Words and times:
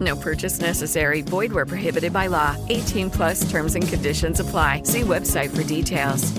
No 0.00 0.14
purchase 0.16 0.60
necessary. 0.60 1.22
Void 1.22 1.52
where 1.52 1.66
prohibited 1.66 2.12
by 2.12 2.28
law. 2.28 2.56
18 2.68 3.10
plus 3.10 3.50
terms 3.50 3.74
and 3.74 3.88
conditions 3.88 4.40
apply. 4.40 4.82
See 4.84 5.00
website 5.02 5.50
for 5.50 5.64
details. 5.64 6.32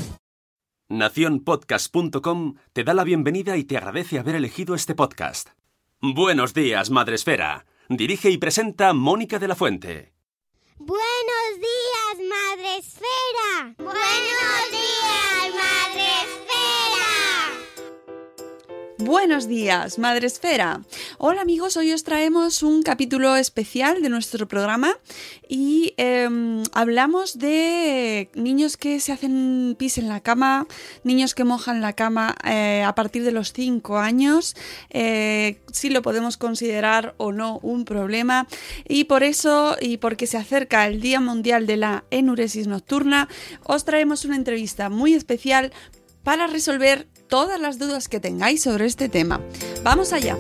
Naciónpodcast.com 0.89 2.55
te 2.73 2.83
da 2.83 2.93
la 2.95 3.03
bienvenida 3.03 3.57
y 3.57 3.63
te 3.63 3.77
agradece 3.77 4.17
haber 4.17 4.35
elegido 4.35 4.73
este 4.73 4.95
podcast. 4.95 5.49
Buenos 6.01 6.53
días, 6.53 6.89
Madre 6.89 7.15
Esfera. 7.15 7.65
Dirige 7.89 8.31
y 8.31 8.37
presenta 8.37 8.93
Mónica 8.93 9.37
de 9.37 9.47
la 9.47 9.55
Fuente. 9.55 10.13
Buenos 10.77 11.57
días, 11.57 12.29
Madre 12.29 12.77
Esfera. 12.77 13.75
Buenos 13.77 14.71
días, 14.71 15.38
Buenos 19.09 19.47
días, 19.47 19.97
Madre 19.97 20.27
Esfera. 20.27 20.83
Hola 21.17 21.41
amigos, 21.41 21.75
hoy 21.77 21.91
os 21.93 22.03
traemos 22.03 22.61
un 22.61 22.83
capítulo 22.83 23.35
especial 23.37 24.03
de 24.03 24.09
nuestro 24.09 24.47
programa 24.47 24.99
y 25.47 25.95
em, 25.97 26.61
hablamos 26.73 27.39
de 27.39 28.29
niños 28.35 28.77
que 28.77 28.99
se 28.99 29.11
hacen 29.11 29.75
pis 29.79 29.97
en 29.97 30.09
la 30.09 30.19
cama, 30.19 30.67
niños 31.03 31.33
que 31.33 31.43
mojan 31.43 31.81
la 31.81 31.93
cama 31.93 32.35
eh, 32.45 32.83
a 32.85 32.93
partir 32.93 33.23
de 33.23 33.31
los 33.31 33.51
5 33.51 33.97
años, 33.97 34.55
eh, 34.91 35.59
si 35.71 35.89
lo 35.89 36.03
podemos 36.03 36.37
considerar 36.37 37.15
o 37.17 37.31
no 37.31 37.57
un 37.63 37.85
problema 37.85 38.47
y 38.87 39.05
por 39.05 39.23
eso 39.23 39.75
y 39.81 39.97
porque 39.97 40.27
se 40.27 40.37
acerca 40.37 40.85
el 40.85 41.01
Día 41.01 41.19
Mundial 41.19 41.65
de 41.65 41.77
la 41.77 42.03
Enuresis 42.11 42.67
Nocturna, 42.67 43.27
os 43.63 43.85
traemos 43.85 44.23
una 44.23 44.35
entrevista 44.35 44.87
muy 44.91 45.15
especial 45.15 45.73
para 46.23 46.45
resolver 46.45 47.07
todas 47.29 47.61
las 47.61 47.77
dudas 47.79 48.09
que 48.09 48.19
tengáis 48.19 48.63
sobre 48.63 48.85
este 48.85 49.07
tema. 49.07 49.39
Vamos 49.83 50.11
allá. 50.11 50.35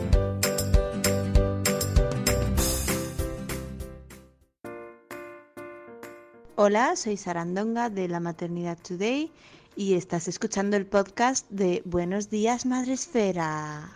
Hola, 6.55 6.97
soy 6.97 7.15
Sarandonga 7.15 7.89
de 7.89 8.09
la 8.09 8.19
Maternidad 8.19 8.77
Today 8.77 9.31
y 9.77 9.93
estás 9.93 10.27
escuchando 10.27 10.75
el 10.75 10.85
podcast 10.85 11.49
de 11.49 11.81
Buenos 11.85 12.29
días 12.29 12.65
Madre 12.65 12.93
Esfera. 12.93 13.93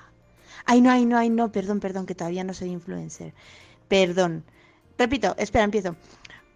Ay, 0.65 0.79
no, 0.79 0.89
ay, 0.89 1.05
no, 1.05 1.17
ay, 1.17 1.29
no, 1.29 1.51
perdón, 1.51 1.81
perdón, 1.81 2.05
que 2.05 2.15
todavía 2.15 2.45
no 2.45 2.53
soy 2.53 2.69
influencer. 2.69 3.33
Perdón. 3.89 4.45
Repito, 4.97 5.35
espera, 5.37 5.65
empiezo. 5.65 5.97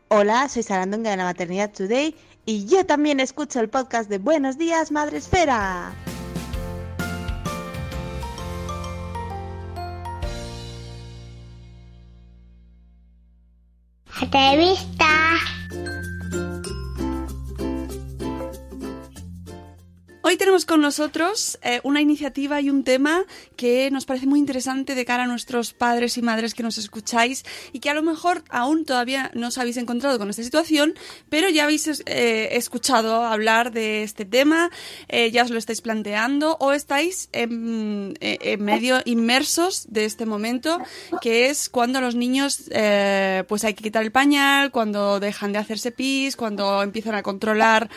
Hola, 0.07 0.47
soy 0.47 0.63
Sarandonga 0.63 1.11
de 1.11 1.17
la 1.17 1.25
Maternidad 1.25 1.73
Today 1.73 2.15
y 2.45 2.65
yo 2.67 2.85
también 2.85 3.19
escucho 3.19 3.59
el 3.59 3.69
podcast 3.69 4.09
de 4.09 4.19
Buenos 4.19 4.57
días 4.57 4.91
Madre 4.91 5.19
Entrevista. 14.27 15.07
Hoy 20.21 20.35
tenemos 20.35 20.65
con 20.65 20.81
nosotros 20.81 21.57
eh, 21.61 21.79
una 21.83 22.01
iniciativa 22.01 22.59
y 22.59 22.69
un 22.69 22.83
tema 22.83 23.23
que 23.57 23.91
nos 23.91 24.05
parece 24.05 24.27
muy 24.27 24.39
interesante 24.39 24.95
de 24.95 25.03
cara 25.03 25.23
a 25.23 25.27
nuestros 25.27 25.73
padres 25.73 26.17
y 26.17 26.21
madres 26.21 26.53
que 26.53 26.63
nos 26.63 26.77
escucháis 26.77 27.43
y 27.73 27.79
que 27.79 27.89
a 27.89 27.93
lo 27.93 28.03
mejor 28.03 28.43
aún 28.49 28.85
todavía 28.85 29.31
no 29.33 29.47
os 29.47 29.57
habéis 29.57 29.77
encontrado 29.77 30.17
con 30.17 30.29
esta 30.29 30.43
situación, 30.43 30.93
pero 31.29 31.49
ya 31.49 31.65
habéis 31.65 32.03
eh, 32.05 32.49
escuchado 32.51 33.25
hablar 33.25 33.71
de 33.71 34.03
este 34.03 34.23
tema, 34.23 34.69
eh, 35.09 35.31
ya 35.31 35.43
os 35.43 35.49
lo 35.49 35.57
estáis 35.57 35.81
planteando 35.81 36.57
o 36.59 36.71
estáis 36.71 37.29
en, 37.33 38.13
en, 38.21 38.63
medio 38.63 38.99
inmersos 39.05 39.87
de 39.89 40.05
este 40.05 40.25
momento, 40.25 40.79
que 41.21 41.49
es 41.49 41.69
cuando 41.69 41.99
los 41.99 42.15
niños 42.15 42.69
pues 43.47 43.63
hay 43.63 43.73
que 43.73 43.83
quitar 43.83 44.03
el 44.03 44.11
pañal, 44.11 44.71
cuando 44.71 45.19
dejan 45.19 45.51
de 45.51 45.59
hacerse 45.59 45.91
pis, 45.91 46.35
cuando 46.35 46.83
empiezan 46.83 47.15
a 47.15 47.23
controlar 47.23 47.89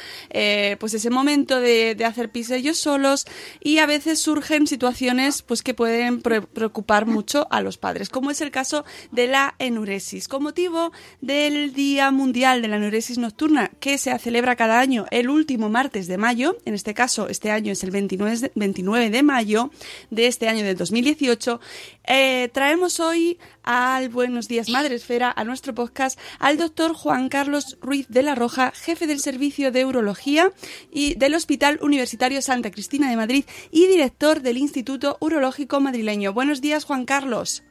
pues 0.78 0.94
ese 0.94 1.10
momento 1.10 1.60
de 1.60 1.96
hacer 2.04 2.30
pis 2.30 2.50
ellos 2.50 2.78
solos 2.78 3.26
y 3.60 3.78
a 3.78 3.86
veces 3.86 4.18
surgen 4.20 4.66
situaciones 4.66 5.42
pues 5.50 5.64
que 5.64 5.74
pueden 5.74 6.22
preocupar 6.22 7.06
mucho 7.06 7.48
a 7.50 7.60
los 7.60 7.76
padres, 7.76 8.08
como 8.08 8.30
es 8.30 8.40
el 8.40 8.52
caso 8.52 8.84
de 9.10 9.26
la 9.26 9.56
enuresis, 9.58 10.28
con 10.28 10.44
motivo 10.44 10.92
del 11.20 11.72
Día 11.72 12.12
Mundial 12.12 12.62
de 12.62 12.68
la 12.68 12.76
Enuresis 12.76 13.18
Nocturna 13.18 13.72
que 13.80 13.98
se 13.98 14.16
celebra 14.20 14.54
cada 14.54 14.78
año 14.78 15.06
el 15.10 15.28
último 15.28 15.68
martes 15.68 16.06
de 16.06 16.18
mayo, 16.18 16.56
en 16.66 16.74
este 16.74 16.94
caso 16.94 17.26
este 17.28 17.50
año 17.50 17.72
es 17.72 17.82
el 17.82 17.90
29 17.90 19.10
de 19.10 19.22
mayo 19.24 19.72
de 20.10 20.28
este 20.28 20.48
año 20.48 20.64
del 20.64 20.76
2018, 20.76 21.60
eh, 22.04 22.48
traemos 22.52 23.00
hoy 23.00 23.36
al 23.64 24.08
Buenos 24.08 24.46
Días 24.46 24.68
Madre 24.68 24.94
Esfera, 24.94 25.34
a 25.36 25.42
nuestro 25.42 25.74
podcast, 25.74 26.18
al 26.38 26.58
doctor 26.58 26.94
Juan 26.94 27.28
Carlos 27.28 27.76
Ruiz 27.80 28.06
de 28.08 28.22
la 28.22 28.36
Roja, 28.36 28.70
jefe 28.70 29.08
del 29.08 29.18
Servicio 29.18 29.72
de 29.72 29.84
Urología 29.84 30.52
y 30.92 31.16
del 31.16 31.34
Hospital 31.34 31.80
Universitario 31.82 32.40
Santa 32.40 32.70
Cristina 32.70 33.10
de 33.10 33.16
Madrid 33.16 33.44
y 33.72 33.88
director 33.88 34.42
del 34.42 34.56
Instituto 34.56 35.18
Urológico 35.20 35.39
Madrileño. 35.80 36.32
Buenos 36.32 36.60
días, 36.60 36.84
Juan 36.84 37.04
Carlos. 37.04 37.62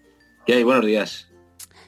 ¿Qué 0.46 0.54
hay? 0.54 0.64
Buenos 0.64 0.86
días. 0.86 1.30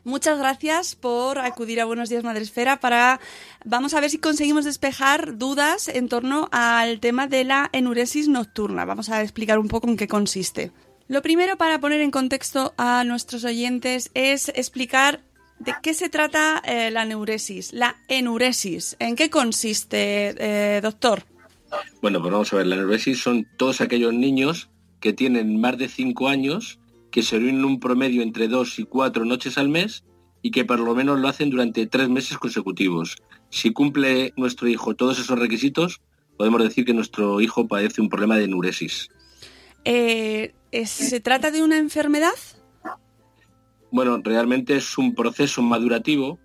Muchas 0.04 0.40
gracias 0.40 0.96
por 0.96 1.38
acudir 1.38 1.80
a 1.80 1.86
Buenos 1.86 2.10
Días 2.10 2.24
Madresfera 2.24 2.80
para 2.80 3.20
vamos 3.66 3.94
a 3.94 4.00
ver 4.00 4.10
si 4.10 4.18
conseguimos 4.18 4.66
despejar 4.66 5.38
dudas 5.38 5.88
en 5.88 6.10
torno 6.10 6.50
al 6.52 7.00
tema 7.00 7.28
de 7.28 7.44
la 7.44 7.70
enuresis 7.72 8.28
nocturna. 8.28 8.84
Vamos 8.86 9.10
a 9.10 9.22
explicar 9.22 9.60
un 9.60 9.68
poco 9.68 9.88
en 9.88 9.98
qué 9.98 10.08
consiste. 10.08 10.72
Lo 11.08 11.22
primero 11.22 11.56
para 11.58 11.80
poner 11.80 12.02
en 12.02 12.10
contexto 12.10 12.74
a 12.78 13.04
nuestros 13.04 13.44
oyentes 13.44 14.10
es 14.16 14.50
explicar 14.50 15.22
de 15.60 15.76
qué 15.84 15.94
se 15.94 16.10
trata 16.10 16.64
eh, 16.66 16.90
la 16.90 17.06
neuresis, 17.06 17.72
la 17.72 17.98
enuresis. 18.08 18.96
¿En 18.98 19.16
qué 19.16 19.30
consiste, 19.30 20.34
eh, 20.38 20.82
doctor? 20.82 21.26
Bueno, 22.02 22.22
pues 22.22 22.32
vamos 22.32 22.54
a 22.54 22.58
ver, 22.58 22.66
la 22.66 22.76
enuresis 22.76 23.22
son 23.22 23.48
todos 23.58 23.82
aquellos 23.82 24.14
niños 24.14 24.72
que 25.02 25.12
tienen 25.12 25.60
más 25.60 25.78
de 25.78 25.90
5 25.90 26.30
años, 26.30 26.80
que 27.12 27.24
se 27.24 27.38
reúnen 27.38 27.66
un 27.66 27.80
promedio 27.80 28.22
entre 28.22 28.48
2 28.48 28.80
y 28.80 28.84
4 28.86 29.26
noches 29.26 29.58
al 29.58 29.68
mes 29.68 30.06
y 30.42 30.52
que 30.52 30.64
por 30.64 30.80
lo 30.80 30.96
menos 30.96 31.20
lo 31.20 31.28
hacen 31.28 31.50
durante 31.50 31.86
3 31.88 32.10
meses 32.10 32.38
consecutivos. 32.38 33.18
Si 33.50 33.74
cumple 33.74 34.34
nuestro 34.38 34.70
hijo 34.70 34.96
todos 34.96 35.20
esos 35.20 35.38
requisitos, 35.38 36.02
podemos 36.38 36.64
decir 36.64 36.86
que 36.86 36.94
nuestro 36.94 37.42
hijo 37.42 37.68
padece 37.68 38.02
un 38.02 38.10
problema 38.10 38.38
de 38.38 38.46
enuresis. 38.46 39.10
Eh, 39.84 40.54
¿Se 40.86 41.20
trata 41.20 41.52
de 41.52 41.64
una 41.64 41.78
enfermedad? 41.78 42.38
Bueno, 43.92 44.22
realmente 44.24 44.78
es 44.78 44.98
un 44.98 45.16
proceso 45.16 45.62
madurativo 45.62 46.40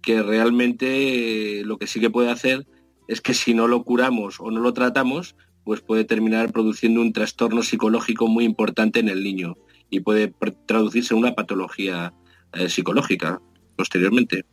que 0.00 0.22
realmente 0.22 1.60
eh, 1.60 1.64
lo 1.64 1.78
que 1.78 1.86
sí 1.86 1.98
que 1.98 2.10
puede 2.10 2.30
hacer 2.30 2.66
es 3.08 3.20
que 3.20 3.34
si 3.34 3.54
no 3.54 3.66
lo 3.66 3.82
curamos 3.82 4.38
o 4.38 4.50
no 4.50 4.60
lo 4.60 4.72
tratamos, 4.72 5.34
pues 5.64 5.80
puede 5.80 6.04
terminar 6.04 6.52
produciendo 6.52 7.00
un 7.00 7.12
trastorno 7.12 7.62
psicológico 7.62 8.28
muy 8.28 8.44
importante 8.44 9.00
en 9.00 9.08
el 9.08 9.24
niño 9.24 9.56
y 9.90 10.00
puede 10.00 10.32
traducirse 10.66 11.14
en 11.14 11.20
una 11.20 11.34
patología 11.34 12.12
eh, 12.52 12.68
psicológica 12.68 13.40
posteriormente. 13.76 14.44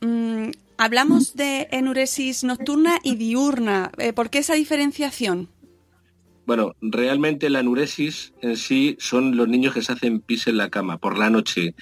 Mm, 0.00 0.50
hablamos 0.76 1.34
de 1.34 1.68
enuresis 1.70 2.44
nocturna 2.44 2.98
y 3.02 3.16
diurna. 3.16 3.92
¿Por 4.14 4.30
qué 4.30 4.38
esa 4.38 4.54
diferenciación? 4.54 5.48
Bueno, 6.50 6.74
realmente 6.80 7.48
la 7.48 7.60
anuresis 7.60 8.32
en 8.42 8.56
sí 8.56 8.96
son 8.98 9.36
los 9.36 9.46
niños 9.46 9.72
que 9.72 9.82
se 9.82 9.92
hacen 9.92 10.20
pis 10.20 10.48
en 10.48 10.56
la 10.56 10.68
cama 10.68 10.98
por 10.98 11.16
la 11.16 11.30
noche. 11.30 11.76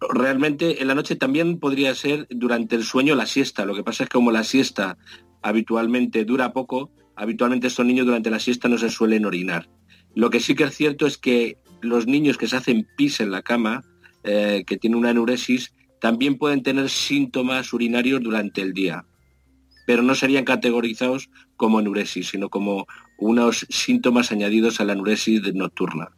Realmente 0.00 0.80
en 0.80 0.86
la 0.86 0.94
noche 0.94 1.16
también 1.16 1.58
podría 1.58 1.92
ser 1.94 2.26
durante 2.30 2.76
el 2.76 2.84
sueño 2.84 3.16
la 3.16 3.26
siesta. 3.26 3.64
Lo 3.64 3.74
que 3.74 3.82
pasa 3.82 4.04
es 4.04 4.08
que 4.08 4.14
como 4.14 4.30
la 4.30 4.44
siesta 4.44 4.96
habitualmente 5.42 6.24
dura 6.24 6.52
poco, 6.52 6.92
habitualmente 7.16 7.66
estos 7.66 7.86
niños 7.86 8.06
durante 8.06 8.30
la 8.30 8.38
siesta 8.38 8.68
no 8.68 8.78
se 8.78 8.90
suelen 8.90 9.24
orinar. 9.24 9.68
Lo 10.14 10.30
que 10.30 10.40
sí 10.40 10.54
que 10.54 10.64
es 10.64 10.74
cierto 10.74 11.06
es 11.06 11.18
que 11.18 11.58
los 11.80 12.06
niños 12.06 12.38
que 12.38 12.46
se 12.46 12.56
hacen 12.56 12.86
pis 12.96 13.20
en 13.20 13.30
la 13.30 13.42
cama, 13.42 13.82
eh, 14.24 14.64
que 14.66 14.76
tienen 14.76 14.98
una 14.98 15.10
enuresis, 15.10 15.74
también 16.00 16.38
pueden 16.38 16.62
tener 16.62 16.88
síntomas 16.88 17.72
urinarios 17.72 18.22
durante 18.22 18.60
el 18.60 18.72
día, 18.72 19.04
pero 19.86 20.02
no 20.02 20.14
serían 20.14 20.44
categorizados 20.44 21.30
como 21.56 21.80
enuresis, 21.80 22.28
sino 22.28 22.48
como 22.48 22.86
unos 23.18 23.66
síntomas 23.70 24.32
añadidos 24.32 24.80
a 24.80 24.84
la 24.84 24.92
enuresis 24.92 25.42
nocturna. 25.54 26.10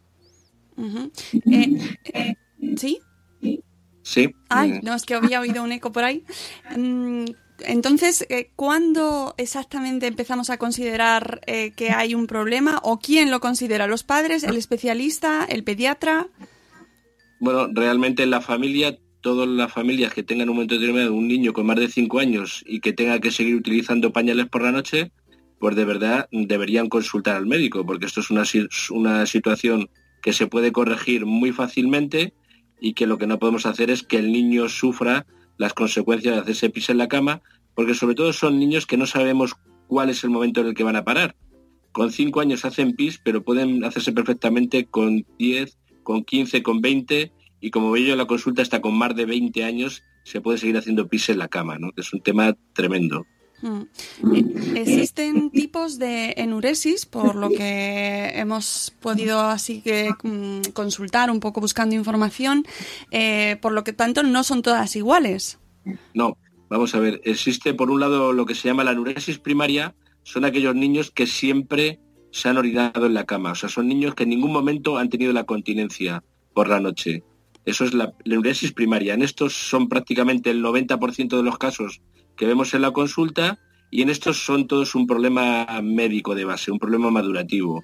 Eh, 1.45 1.97
eh, 2.13 2.35
¿Sí? 2.77 2.99
Sí. 4.01 4.33
Ay, 4.49 4.79
no, 4.81 4.95
es 4.95 5.03
que 5.03 5.13
había 5.13 5.39
oído 5.39 5.63
un 5.63 5.71
eco 5.71 5.91
por 5.91 6.03
ahí. 6.03 6.23
Mm, 6.75 7.25
entonces, 7.65 8.25
eh, 8.29 8.51
¿cuándo 8.55 9.33
exactamente 9.37 10.07
empezamos 10.07 10.49
a 10.49 10.57
considerar 10.57 11.41
que 11.45 11.91
hay 11.91 12.15
un 12.15 12.27
problema 12.27 12.79
o 12.83 12.99
quién 12.99 13.31
lo 13.31 13.39
considera? 13.39 13.87
¿Los 13.87 14.03
padres, 14.03 14.43
el 14.43 14.55
especialista, 14.55 15.45
el 15.45 15.63
pediatra? 15.63 16.27
Bueno, 17.39 17.69
realmente 17.71 18.23
en 18.23 18.31
la 18.31 18.41
familia, 18.41 18.97
todas 19.21 19.47
las 19.47 19.71
familias 19.71 20.13
que 20.13 20.23
tengan 20.23 20.49
un 20.49 20.55
momento 20.55 20.75
determinado 20.75 21.13
un 21.13 21.27
niño 21.27 21.53
con 21.53 21.65
más 21.65 21.77
de 21.77 21.87
5 21.87 22.19
años 22.19 22.63
y 22.65 22.81
que 22.81 22.93
tenga 22.93 23.19
que 23.19 23.31
seguir 23.31 23.55
utilizando 23.55 24.11
pañales 24.11 24.47
por 24.47 24.61
la 24.61 24.71
noche, 24.71 25.11
pues 25.59 25.75
de 25.75 25.85
verdad 25.85 26.27
deberían 26.31 26.89
consultar 26.89 27.35
al 27.35 27.45
médico, 27.45 27.85
porque 27.85 28.05
esto 28.05 28.21
es 28.21 28.29
una 28.89 29.25
situación 29.25 29.89
que 30.21 30.33
se 30.33 30.47
puede 30.47 30.71
corregir 30.71 31.25
muy 31.25 31.51
fácilmente 31.51 32.33
y 32.79 32.93
que 32.93 33.07
lo 33.07 33.17
que 33.17 33.27
no 33.27 33.39
podemos 33.39 33.65
hacer 33.65 33.89
es 33.89 34.03
que 34.03 34.17
el 34.17 34.31
niño 34.31 34.69
sufra 34.69 35.25
las 35.59 35.73
consecuencias 35.73 36.33
de 36.33 36.41
hacerse 36.41 36.69
pis 36.71 36.89
en 36.89 36.97
la 36.97 37.09
cama, 37.09 37.41
porque 37.75 37.93
sobre 37.93 38.15
todo 38.15 38.33
son 38.33 38.57
niños 38.57 38.87
que 38.87 38.97
no 38.97 39.05
sabemos 39.05 39.55
cuál 39.87 40.09
es 40.09 40.23
el 40.23 40.29
momento 40.31 40.61
en 40.61 40.67
el 40.67 40.73
que 40.73 40.85
van 40.85 40.95
a 40.95 41.03
parar. 41.03 41.35
Con 41.91 42.11
5 42.11 42.39
años 42.39 42.63
hacen 42.65 42.95
pis, 42.95 43.19
pero 43.23 43.43
pueden 43.43 43.83
hacerse 43.83 44.13
perfectamente 44.13 44.85
con 44.85 45.25
10, 45.37 45.77
con 46.01 46.23
15, 46.23 46.63
con 46.63 46.81
20, 46.81 47.33
y 47.59 47.71
como 47.71 47.91
veo 47.91 48.03
yo 48.03 48.15
la 48.15 48.25
consulta 48.25 48.61
está 48.61 48.79
con 48.79 48.97
más 48.97 49.15
de 49.15 49.25
20 49.25 49.65
años, 49.65 50.01
se 50.23 50.39
puede 50.39 50.57
seguir 50.57 50.77
haciendo 50.77 51.09
pis 51.09 51.27
en 51.29 51.39
la 51.39 51.49
cama, 51.49 51.77
¿no? 51.77 51.91
es 51.97 52.13
un 52.13 52.21
tema 52.21 52.55
tremendo. 52.73 53.25
Mm. 53.61 53.81
Eh, 54.35 54.45
existen 54.75 55.49
tipos 55.51 55.99
de 55.99 56.33
enuresis, 56.37 57.05
por 57.05 57.35
lo 57.35 57.49
que 57.49 58.31
hemos 58.35 58.93
podido 58.99 59.39
así 59.39 59.81
que 59.81 60.11
mm, 60.23 60.71
consultar 60.73 61.29
un 61.29 61.39
poco 61.39 61.61
buscando 61.61 61.95
información, 61.95 62.65
eh, 63.11 63.57
por 63.61 63.73
lo 63.73 63.83
que 63.83 63.93
tanto 63.93 64.23
no 64.23 64.43
son 64.43 64.61
todas 64.61 64.95
iguales. 64.95 65.59
No, 66.13 66.37
vamos 66.69 66.95
a 66.95 66.99
ver, 66.99 67.21
existe 67.23 67.73
por 67.73 67.91
un 67.91 67.99
lado 67.99 68.33
lo 68.33 68.45
que 68.45 68.55
se 68.55 68.67
llama 68.67 68.83
la 68.83 68.91
enuresis 68.91 69.39
primaria, 69.39 69.95
son 70.23 70.45
aquellos 70.45 70.75
niños 70.75 71.11
que 71.11 71.27
siempre 71.27 71.99
se 72.31 72.49
han 72.49 72.57
orinado 72.57 73.07
en 73.07 73.13
la 73.13 73.25
cama, 73.25 73.51
o 73.51 73.55
sea, 73.55 73.69
son 73.69 73.87
niños 73.87 74.15
que 74.15 74.23
en 74.23 74.29
ningún 74.29 74.51
momento 74.51 74.97
han 74.97 75.09
tenido 75.09 75.33
la 75.33 75.45
continencia 75.45 76.23
por 76.53 76.69
la 76.69 76.79
noche. 76.79 77.23
Eso 77.65 77.85
es 77.85 77.93
la, 77.93 78.13
la 78.23 78.35
enuresis 78.35 78.71
primaria. 78.71 79.13
En 79.13 79.21
estos 79.21 79.53
son 79.53 79.89
prácticamente 79.89 80.49
el 80.49 80.63
90% 80.63 81.37
de 81.37 81.43
los 81.43 81.57
casos 81.57 82.01
que 82.39 82.47
vemos 82.47 82.73
en 82.73 82.81
la 82.81 82.91
consulta 82.91 83.59
y 83.91 84.01
en 84.01 84.09
estos 84.09 84.45
son 84.45 84.65
todos 84.65 84.95
un 84.95 85.05
problema 85.05 85.67
médico 85.83 86.35
de 86.35 86.45
base, 86.45 86.71
un 86.71 86.79
problema 86.79 87.11
madurativo. 87.11 87.83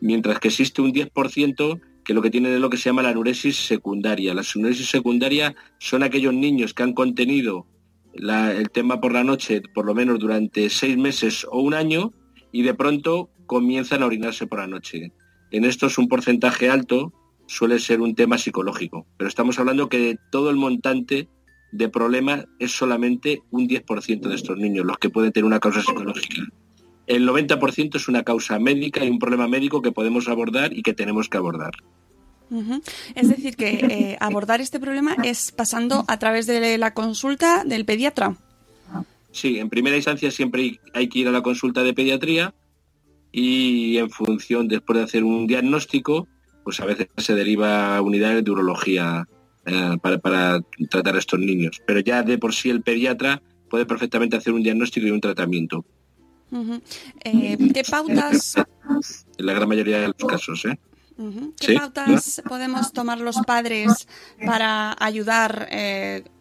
Mientras 0.00 0.38
que 0.38 0.46
existe 0.46 0.80
un 0.80 0.92
10% 0.92 1.80
que 2.04 2.14
lo 2.14 2.22
que 2.22 2.30
tienen 2.30 2.52
es 2.52 2.60
lo 2.60 2.70
que 2.70 2.76
se 2.76 2.88
llama 2.88 3.02
la 3.02 3.08
anuresis 3.08 3.56
secundaria. 3.56 4.32
La 4.32 4.44
anuresis 4.54 4.88
secundaria 4.88 5.56
son 5.78 6.04
aquellos 6.04 6.32
niños 6.32 6.72
que 6.72 6.84
han 6.84 6.92
contenido 6.92 7.66
el 8.14 8.70
tema 8.70 9.00
por 9.00 9.12
la 9.12 9.24
noche 9.24 9.60
por 9.74 9.86
lo 9.86 9.94
menos 9.94 10.20
durante 10.20 10.70
seis 10.70 10.96
meses 10.96 11.44
o 11.50 11.60
un 11.60 11.74
año 11.74 12.12
y 12.52 12.62
de 12.62 12.74
pronto 12.74 13.28
comienzan 13.46 14.04
a 14.04 14.06
orinarse 14.06 14.46
por 14.46 14.60
la 14.60 14.68
noche. 14.68 15.12
En 15.50 15.64
esto 15.64 15.86
es 15.86 15.98
un 15.98 16.06
porcentaje 16.06 16.70
alto, 16.70 17.12
suele 17.46 17.80
ser 17.80 18.00
un 18.00 18.14
tema 18.14 18.38
psicológico, 18.38 19.04
pero 19.16 19.26
estamos 19.26 19.58
hablando 19.58 19.88
que 19.88 19.98
de 19.98 20.18
todo 20.30 20.50
el 20.50 20.56
montante 20.56 21.28
de 21.72 21.88
problemas 21.88 22.46
es 22.58 22.72
solamente 22.72 23.42
un 23.50 23.68
10% 23.68 24.28
de 24.28 24.34
estos 24.34 24.58
niños 24.58 24.86
los 24.86 24.98
que 24.98 25.10
pueden 25.10 25.32
tener 25.32 25.44
una 25.44 25.60
causa 25.60 25.82
psicológica. 25.82 26.42
El 27.06 27.28
90% 27.28 27.96
es 27.96 28.08
una 28.08 28.22
causa 28.22 28.58
médica 28.58 29.04
y 29.04 29.10
un 29.10 29.18
problema 29.18 29.48
médico 29.48 29.82
que 29.82 29.92
podemos 29.92 30.28
abordar 30.28 30.72
y 30.72 30.82
que 30.82 30.94
tenemos 30.94 31.28
que 31.28 31.38
abordar. 31.38 31.72
Es 33.14 33.28
decir, 33.28 33.56
que 33.56 33.70
eh, 33.70 34.16
abordar 34.20 34.60
este 34.60 34.80
problema 34.80 35.16
es 35.22 35.52
pasando 35.52 36.04
a 36.08 36.18
través 36.18 36.46
de 36.46 36.78
la 36.78 36.94
consulta 36.94 37.64
del 37.64 37.84
pediatra. 37.84 38.36
Sí, 39.32 39.58
en 39.58 39.70
primera 39.70 39.96
instancia 39.96 40.30
siempre 40.30 40.80
hay 40.92 41.08
que 41.08 41.20
ir 41.20 41.28
a 41.28 41.30
la 41.32 41.42
consulta 41.42 41.84
de 41.84 41.94
pediatría 41.94 42.52
y 43.30 43.98
en 43.98 44.10
función, 44.10 44.66
después 44.66 44.98
de 44.98 45.04
hacer 45.04 45.22
un 45.22 45.46
diagnóstico, 45.46 46.26
pues 46.64 46.80
a 46.80 46.84
veces 46.84 47.06
se 47.16 47.34
deriva 47.34 47.96
a 47.96 48.02
unidades 48.02 48.44
de 48.44 48.50
urología 48.50 49.28
eh, 49.70 49.98
para, 50.00 50.60
tratar 50.90 51.14
a 51.14 51.18
estos 51.18 51.38
niños. 51.38 51.80
Pero 51.86 52.00
ya 52.00 52.22
de 52.22 52.38
por 52.38 52.54
sí 52.54 52.70
el 52.70 52.82
pediatra 52.82 53.40
puede 53.68 53.86
perfectamente 53.86 54.36
hacer 54.36 54.52
un 54.52 54.62
diagnóstico 54.62 55.06
y 55.06 55.10
un 55.10 55.20
tratamiento. 55.20 55.84
Eh, 57.22 57.56
¿Qué 57.72 57.82
pautas? 57.88 58.56
En 59.38 59.46
la 59.46 59.52
gran 59.52 59.68
mayoría 59.68 60.00
de 60.00 60.08
los 60.08 60.16
casos, 60.28 60.64
¿eh? 60.64 60.78
¿Qué 61.60 61.74
pautas 61.74 62.42
podemos 62.48 62.92
tomar 62.92 63.20
los 63.20 63.36
padres 63.46 64.08
para 64.44 64.96
ayudar, 64.98 65.68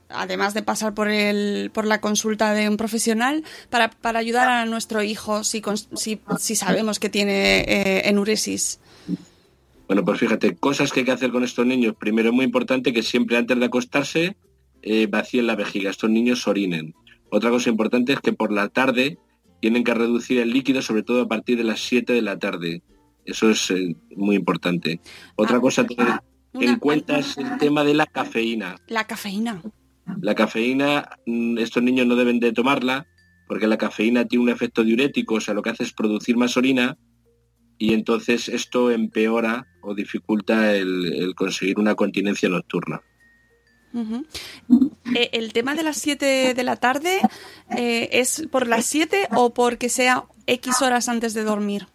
además 0.10 0.54
de 0.54 0.64
pasar 0.64 0.94
por, 0.96 1.10
el, 1.10 1.70
por 1.72 1.86
la 1.86 2.02
consulta 2.02 2.54
de 2.54 2.68
un 2.68 2.78
profesional, 2.78 3.44
para, 3.70 3.92
para 3.92 4.20
ayudar 4.20 4.48
a 4.50 4.66
nuestro 4.66 5.04
hijo 5.04 5.44
si, 5.44 5.62
si, 5.94 6.22
si 6.40 6.56
sabemos 6.56 6.98
que 6.98 7.10
tiene 7.10 8.08
enuresis? 8.08 8.80
Bueno, 9.90 10.06
pues 10.06 10.20
fíjate, 10.20 10.56
cosas 10.56 10.92
que 10.94 11.00
hay 11.00 11.06
que 11.08 11.14
hacer 11.14 11.32
con 11.32 11.44
estos 11.44 11.66
niños. 11.66 11.96
Primero, 12.00 12.30
es 12.30 12.36
muy 12.36 12.46
importante 12.46 12.94
que 12.94 13.02
siempre 13.02 13.38
antes 13.38 13.58
de 13.58 13.66
acostarse 13.66 14.38
eh, 14.84 15.08
vacíen 15.08 15.48
la 15.48 15.56
vejiga, 15.56 15.90
estos 15.90 16.12
niños 16.12 16.48
orinen. 16.48 16.94
Otra 17.32 17.50
cosa 17.50 17.72
importante 17.72 18.14
es 18.14 18.20
que 18.20 18.32
por 18.32 18.52
la 18.52 18.70
tarde 18.70 19.18
tienen 19.60 19.84
que 19.84 19.96
reducir 19.96 20.38
el 20.42 20.52
líquido, 20.52 20.84
sobre 20.84 21.02
todo 21.02 21.24
a 21.24 21.28
partir 21.28 21.58
de 21.58 21.64
las 21.64 21.80
7 21.80 22.14
de 22.14 22.22
la 22.22 22.38
tarde. 22.38 22.84
Eso 23.26 23.50
es 23.50 23.72
eh, 23.72 23.96
muy 24.16 24.36
importante. 24.36 25.02
Otra 25.36 25.58
ah, 25.58 25.60
cosa, 25.60 25.88
tener 25.88 26.20
en 26.54 26.76
cuenta 26.78 27.18
es 27.18 27.36
el 27.40 27.58
tema 27.58 27.84
de 27.84 27.96
la 27.96 28.06
cafeína. 28.06 28.76
La 28.90 29.06
cafeína. 29.08 29.60
La 30.22 30.36
cafeína, 30.36 31.10
mm, 31.26 31.58
estos 31.58 31.82
niños 31.82 32.06
no 32.06 32.16
deben 32.16 32.40
de 32.40 32.54
tomarla 32.54 33.08
porque 33.48 33.66
la 33.66 33.80
cafeína 33.80 34.26
tiene 34.26 34.44
un 34.44 34.50
efecto 34.50 34.84
diurético, 34.84 35.36
o 35.36 35.42
sea, 35.42 35.56
lo 35.56 35.64
que 35.64 35.72
hace 35.72 35.82
es 35.82 35.94
producir 35.94 36.38
más 36.38 36.56
orina 36.58 36.96
y 37.80 37.94
entonces 37.94 38.50
esto 38.50 38.92
empeora 38.92 39.66
o 39.82 39.96
dificulta 39.96 40.76
el, 40.76 41.34
conseguir 41.36 41.80
una 41.80 41.96
continencia 41.96 42.50
nocturna. 42.50 43.02
Eh, 45.16 45.30
¿El 45.32 45.52
tema 45.54 45.74
de 45.74 45.82
las 45.82 45.98
7 45.98 46.54
de 46.54 46.64
la 46.64 46.76
tarde 46.76 47.22
eh, 47.76 48.10
es 48.12 48.46
por 48.52 48.68
las 48.68 48.86
7 48.86 49.30
o 49.32 49.54
porque 49.54 49.90
sea 49.90 50.26
X 50.46 50.82
horas 50.82 51.10
antes 51.10 51.34
de 51.34 51.44
dormir? 51.44 51.88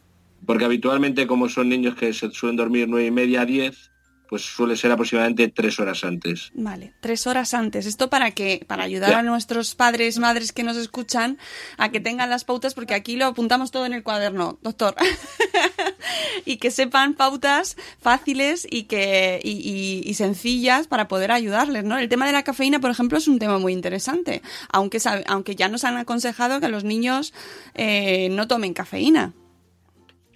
Porque 0.45 0.65
habitualmente 0.65 1.27
como 1.27 1.49
son 1.49 1.69
niños 1.69 1.95
que 1.95 2.13
se 2.15 2.31
suelen 2.31 2.57
dormir 2.57 2.89
9 2.89 3.07
y 3.07 3.11
media 3.11 3.43
a 3.43 3.47
10, 3.47 3.93
pues 4.29 4.43
suele 4.43 4.77
ser 4.77 4.91
aproximadamente 4.93 5.49
tres 5.49 5.79
horas 5.79 6.05
antes. 6.05 6.51
Vale, 6.55 6.95
tres 7.01 7.27
horas 7.27 7.55
antes. 7.55 7.87
Esto 7.87 8.11
para 8.11 8.31
que, 8.31 8.65
para 8.67 8.85
ayudar 8.85 9.15
a 9.15 9.23
nuestros 9.23 9.75
padres, 9.75 10.19
madres 10.19 10.53
que 10.53 10.63
nos 10.63 10.77
escuchan 10.77 11.39
a 11.77 11.91
que 11.91 12.01
tengan 12.01 12.31
las 12.31 12.45
pautas, 12.45 12.75
porque 12.75 12.95
aquí 12.95 13.17
lo 13.17 13.27
apuntamos 13.27 13.71
todo 13.71 13.87
en 13.87 13.93
el 13.93 14.03
cuaderno, 14.03 14.59
doctor. 14.63 14.95
y 16.45 16.57
que 16.57 16.71
sepan 16.71 17.15
pautas 17.15 17.77
fáciles 18.01 18.67
y 18.71 18.85
que 18.85 19.41
y, 19.43 20.13
sencillas 20.15 20.87
para 20.87 21.09
poder 21.09 21.33
ayudarles, 21.33 21.85
¿no? 21.85 21.99
El 21.99 22.09
tema 22.09 22.27
de 22.27 22.33
la 22.33 22.45
cafeína, 22.45 22.81
por 22.81 22.91
ejemplo, 22.91 23.19
es 23.19 23.27
un 23.27 23.39
tema 23.39 23.59
muy 23.59 23.73
interesante, 23.73 24.43
aunque 24.71 24.99
aunque 25.27 25.57
ya 25.57 25.69
nos 25.69 25.85
han 25.85 25.97
aconsejado 25.97 26.61
que 26.61 26.69
los 26.69 26.85
niños 26.85 27.35
eh, 27.75 28.29
no 28.31 28.47
tomen 28.47 28.75
cafeína. 28.75 29.33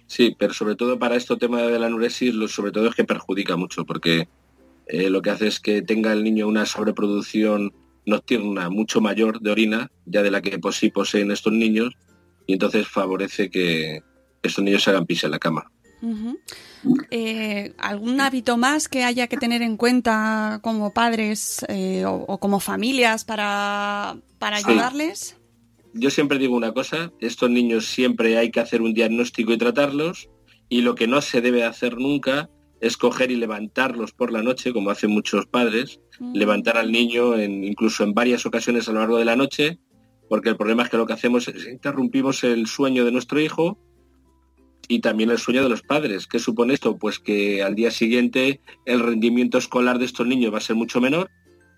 Sí, 0.09 0.35
pero 0.37 0.55
sobre 0.55 0.75
todo 0.75 0.97
para 0.97 1.15
este 1.15 1.37
tema 1.37 1.61
de 1.61 1.77
la 1.77 1.85
anuresis, 1.85 2.33
lo, 2.33 2.47
sobre 2.47 2.71
todo 2.71 2.89
es 2.89 2.95
que 2.95 3.03
perjudica 3.03 3.55
mucho, 3.55 3.85
porque 3.85 4.27
eh, 4.87 5.07
lo 5.07 5.21
que 5.21 5.29
hace 5.29 5.45
es 5.45 5.59
que 5.59 5.83
tenga 5.83 6.11
el 6.11 6.23
niño 6.23 6.47
una 6.47 6.65
sobreproducción 6.65 7.71
nocturna 8.07 8.71
mucho 8.71 9.01
mayor 9.01 9.39
de 9.39 9.51
orina, 9.51 9.91
ya 10.07 10.23
de 10.23 10.31
la 10.31 10.41
que 10.41 10.57
pues, 10.57 10.77
sí 10.77 10.89
poseen 10.89 11.29
estos 11.29 11.53
niños, 11.53 11.93
y 12.47 12.53
entonces 12.53 12.87
favorece 12.87 13.51
que 13.51 14.01
estos 14.41 14.63
niños 14.63 14.81
se 14.81 14.89
hagan 14.89 15.05
pis 15.05 15.23
en 15.25 15.31
la 15.31 15.37
cama. 15.37 15.71
Eh, 17.11 17.75
¿Algún 17.77 18.19
hábito 18.19 18.57
más 18.57 18.89
que 18.89 19.03
haya 19.03 19.27
que 19.27 19.37
tener 19.37 19.61
en 19.61 19.77
cuenta 19.77 20.59
como 20.63 20.91
padres 20.91 21.63
eh, 21.69 22.03
o, 22.07 22.39
como 22.39 22.59
familias 22.59 23.25
para, 23.25 24.17
para 24.39 24.57
ayudarles? 24.57 25.38
Yo 25.93 26.09
siempre 26.09 26.37
digo 26.37 26.55
una 26.55 26.73
cosa, 26.73 27.11
estos 27.19 27.49
niños 27.49 27.85
siempre 27.85 28.37
hay 28.37 28.51
que 28.51 28.59
hacer 28.59 28.81
un 28.81 28.93
diagnóstico 28.93 29.53
y 29.53 29.57
tratarlos, 29.57 30.29
y 30.69 30.81
lo 30.81 30.95
que 30.95 31.07
no 31.07 31.21
se 31.21 31.41
debe 31.41 31.63
hacer 31.63 31.97
nunca 31.97 32.49
es 32.79 32.95
coger 32.95 33.31
y 33.31 33.35
levantarlos 33.35 34.13
por 34.13 34.31
la 34.31 34.43
noche, 34.43 34.71
como 34.71 34.89
hacen 34.89 35.11
muchos 35.11 35.45
padres, 35.45 35.99
mm. 36.19 36.33
levantar 36.35 36.77
al 36.77 36.91
niño 36.91 37.35
en, 37.35 37.63
incluso 37.63 38.03
en 38.03 38.13
varias 38.13 38.45
ocasiones 38.45 38.87
a 38.87 38.93
lo 38.93 38.99
largo 38.99 39.17
de 39.17 39.25
la 39.25 39.35
noche, 39.35 39.79
porque 40.29 40.49
el 40.49 40.57
problema 40.57 40.83
es 40.83 40.89
que 40.89 40.97
lo 40.97 41.05
que 41.05 41.13
hacemos 41.13 41.47
es 41.47 41.67
interrumpimos 41.67 42.43
el 42.43 42.67
sueño 42.67 43.03
de 43.03 43.11
nuestro 43.11 43.41
hijo 43.41 43.79
y 44.87 44.99
también 44.99 45.31
el 45.31 45.39
sueño 45.39 45.63
de 45.63 45.69
los 45.69 45.81
padres. 45.81 46.27
¿Qué 46.27 46.39
supone 46.39 46.73
esto? 46.73 46.97
Pues 46.97 47.19
que 47.19 47.63
al 47.63 47.75
día 47.75 47.91
siguiente 47.91 48.61
el 48.85 48.99
rendimiento 48.99 49.57
escolar 49.57 49.97
de 49.97 50.05
estos 50.05 50.27
niños 50.27 50.53
va 50.53 50.59
a 50.59 50.61
ser 50.61 50.75
mucho 50.75 51.01
menor 51.01 51.29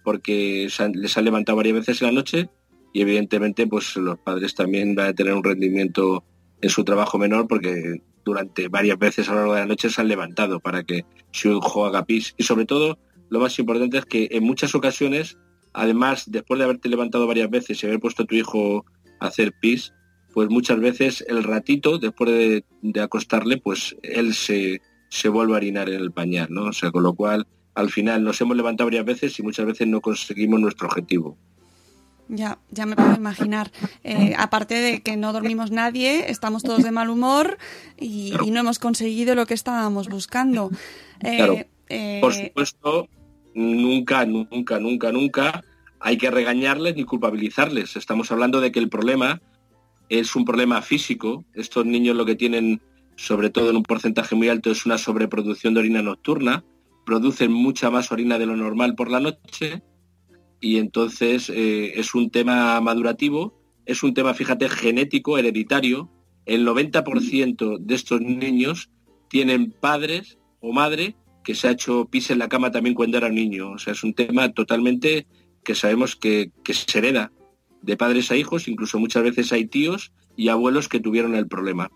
porque 0.03 0.67
les 0.93 1.17
han 1.17 1.25
levantado 1.25 1.55
varias 1.55 1.75
veces 1.75 2.01
en 2.01 2.07
la 2.07 2.13
noche 2.13 2.49
y 2.93 3.01
evidentemente 3.01 3.67
pues 3.67 3.95
los 3.95 4.17
padres 4.19 4.55
también 4.55 4.95
van 4.95 5.07
a 5.07 5.13
tener 5.13 5.33
un 5.33 5.43
rendimiento 5.43 6.23
en 6.61 6.69
su 6.69 6.83
trabajo 6.83 7.17
menor 7.17 7.47
porque 7.47 8.01
durante 8.23 8.67
varias 8.67 8.99
veces 8.99 9.29
a 9.29 9.33
lo 9.33 9.39
largo 9.39 9.53
de 9.55 9.59
la 9.61 9.65
noche 9.65 9.89
se 9.89 10.01
han 10.01 10.07
levantado 10.07 10.59
para 10.59 10.83
que 10.83 11.05
su 11.31 11.51
hijo 11.51 11.85
haga 11.85 12.05
pis. 12.05 12.35
Y 12.37 12.43
sobre 12.43 12.65
todo, 12.65 12.99
lo 13.29 13.39
más 13.39 13.57
importante 13.59 13.97
es 13.97 14.05
que 14.05 14.27
en 14.31 14.43
muchas 14.43 14.75
ocasiones, 14.75 15.37
además, 15.73 16.25
después 16.27 16.59
de 16.59 16.65
haberte 16.65 16.89
levantado 16.89 17.27
varias 17.27 17.49
veces 17.49 17.81
y 17.81 17.87
haber 17.87 17.99
puesto 17.99 18.23
a 18.23 18.25
tu 18.25 18.35
hijo 18.35 18.85
a 19.19 19.27
hacer 19.27 19.53
pis, 19.59 19.93
pues 20.33 20.49
muchas 20.49 20.79
veces 20.79 21.25
el 21.27 21.43
ratito, 21.43 21.97
después 21.97 22.63
de, 22.81 23.01
acostarle, 23.01 23.57
pues 23.57 23.95
él 24.01 24.33
se, 24.33 24.81
se 25.09 25.29
vuelve 25.29 25.53
a 25.53 25.57
orinar 25.57 25.89
en 25.89 25.99
el 25.99 26.11
pañal, 26.11 26.47
¿no? 26.51 26.65
O 26.65 26.73
sea, 26.73 26.91
con 26.91 27.03
lo 27.03 27.13
cual, 27.13 27.47
al 27.73 27.89
final 27.89 28.23
nos 28.23 28.39
hemos 28.41 28.55
levantado 28.55 28.87
varias 28.87 29.05
veces 29.05 29.37
y 29.39 29.43
muchas 29.43 29.65
veces 29.65 29.87
no 29.87 30.01
conseguimos 30.01 30.59
nuestro 30.59 30.87
objetivo. 30.87 31.37
Ya, 32.33 32.59
ya 32.69 32.85
me 32.85 32.95
puedo 32.95 33.13
imaginar. 33.13 33.71
Eh, 34.05 34.33
aparte 34.37 34.75
de 34.75 35.01
que 35.01 35.17
no 35.17 35.33
dormimos 35.33 35.69
nadie, 35.69 36.31
estamos 36.31 36.63
todos 36.63 36.81
de 36.81 36.91
mal 36.91 37.09
humor 37.09 37.57
y, 37.99 38.33
no 38.47 38.61
hemos 38.61 38.79
conseguido 38.79 39.35
lo 39.35 39.45
que 39.45 39.53
estábamos 39.53 40.07
buscando. 40.07 40.69
Eh, 41.19 41.67
eh, 41.89 42.19
Por 42.21 42.33
supuesto, 42.33 43.09
nunca, 43.53 44.25
nunca, 44.25 44.79
nunca, 44.79 45.11
nunca 45.11 45.61
hay 45.99 46.17
que 46.17 46.31
regañarles 46.31 46.95
ni 46.95 47.03
culpabilizarles. 47.03 47.97
Estamos 47.97 48.31
hablando 48.31 48.61
de 48.61 48.71
que 48.71 48.79
el 48.79 48.87
problema 48.87 49.41
es 50.07 50.33
un 50.33 50.45
problema 50.45 50.81
físico. 50.81 51.43
Estos 51.53 51.85
niños 51.85 52.15
lo 52.15 52.25
que 52.25 52.35
tienen, 52.35 52.81
sobre 53.17 53.49
todo 53.49 53.71
en 53.71 53.75
un 53.75 53.83
porcentaje 53.83 54.35
muy 54.35 54.47
alto, 54.47 54.71
es 54.71 54.85
una 54.85 54.97
sobreproducción 54.97 55.73
de 55.73 55.81
orina 55.81 56.01
nocturna. 56.01 56.63
Producen 57.05 57.51
mucha 57.51 57.91
más 57.91 58.09
orina 58.09 58.39
de 58.39 58.45
lo 58.45 58.55
normal 58.55 58.95
por 58.95 59.11
la 59.11 59.19
noche 59.19 59.83
y 60.61 60.77
entonces 60.77 61.49
eh, 61.49 61.99
es 61.99 62.13
un 62.13 62.29
tema 62.29 62.79
madurativo, 62.79 63.59
es 63.85 64.03
un 64.03 64.13
tema, 64.13 64.33
fíjate, 64.35 64.69
genético, 64.69 65.37
hereditario. 65.37 66.09
El 66.45 66.65
90% 66.65 67.79
de 67.79 67.95
estos 67.95 68.21
niños 68.21 68.89
tienen 69.27 69.71
padres 69.71 70.37
o 70.59 70.71
madre 70.71 71.15
que 71.43 71.55
se 71.55 71.67
ha 71.67 71.71
hecho 71.71 72.05
pis 72.05 72.29
en 72.29 72.37
la 72.37 72.47
cama 72.47 72.71
también 72.71 72.93
cuando 72.93 73.17
era 73.17 73.29
niño. 73.29 73.71
O 73.71 73.79
sea, 73.79 73.93
es 73.93 74.03
un 74.03 74.13
tema 74.13 74.53
totalmente 74.53 75.25
que 75.63 75.73
sabemos 75.73 76.15
que, 76.15 76.51
que 76.63 76.75
se 76.75 76.99
hereda 76.99 77.31
de 77.81 77.97
padres 77.97 78.29
a 78.29 78.37
hijos, 78.37 78.67
incluso 78.67 78.99
muchas 78.99 79.23
veces 79.23 79.51
hay 79.51 79.65
tíos 79.65 80.13
y 80.37 80.49
abuelos 80.49 80.87
que 80.87 80.99
tuvieron 80.99 81.33
el 81.33 81.47
problema. 81.47 81.89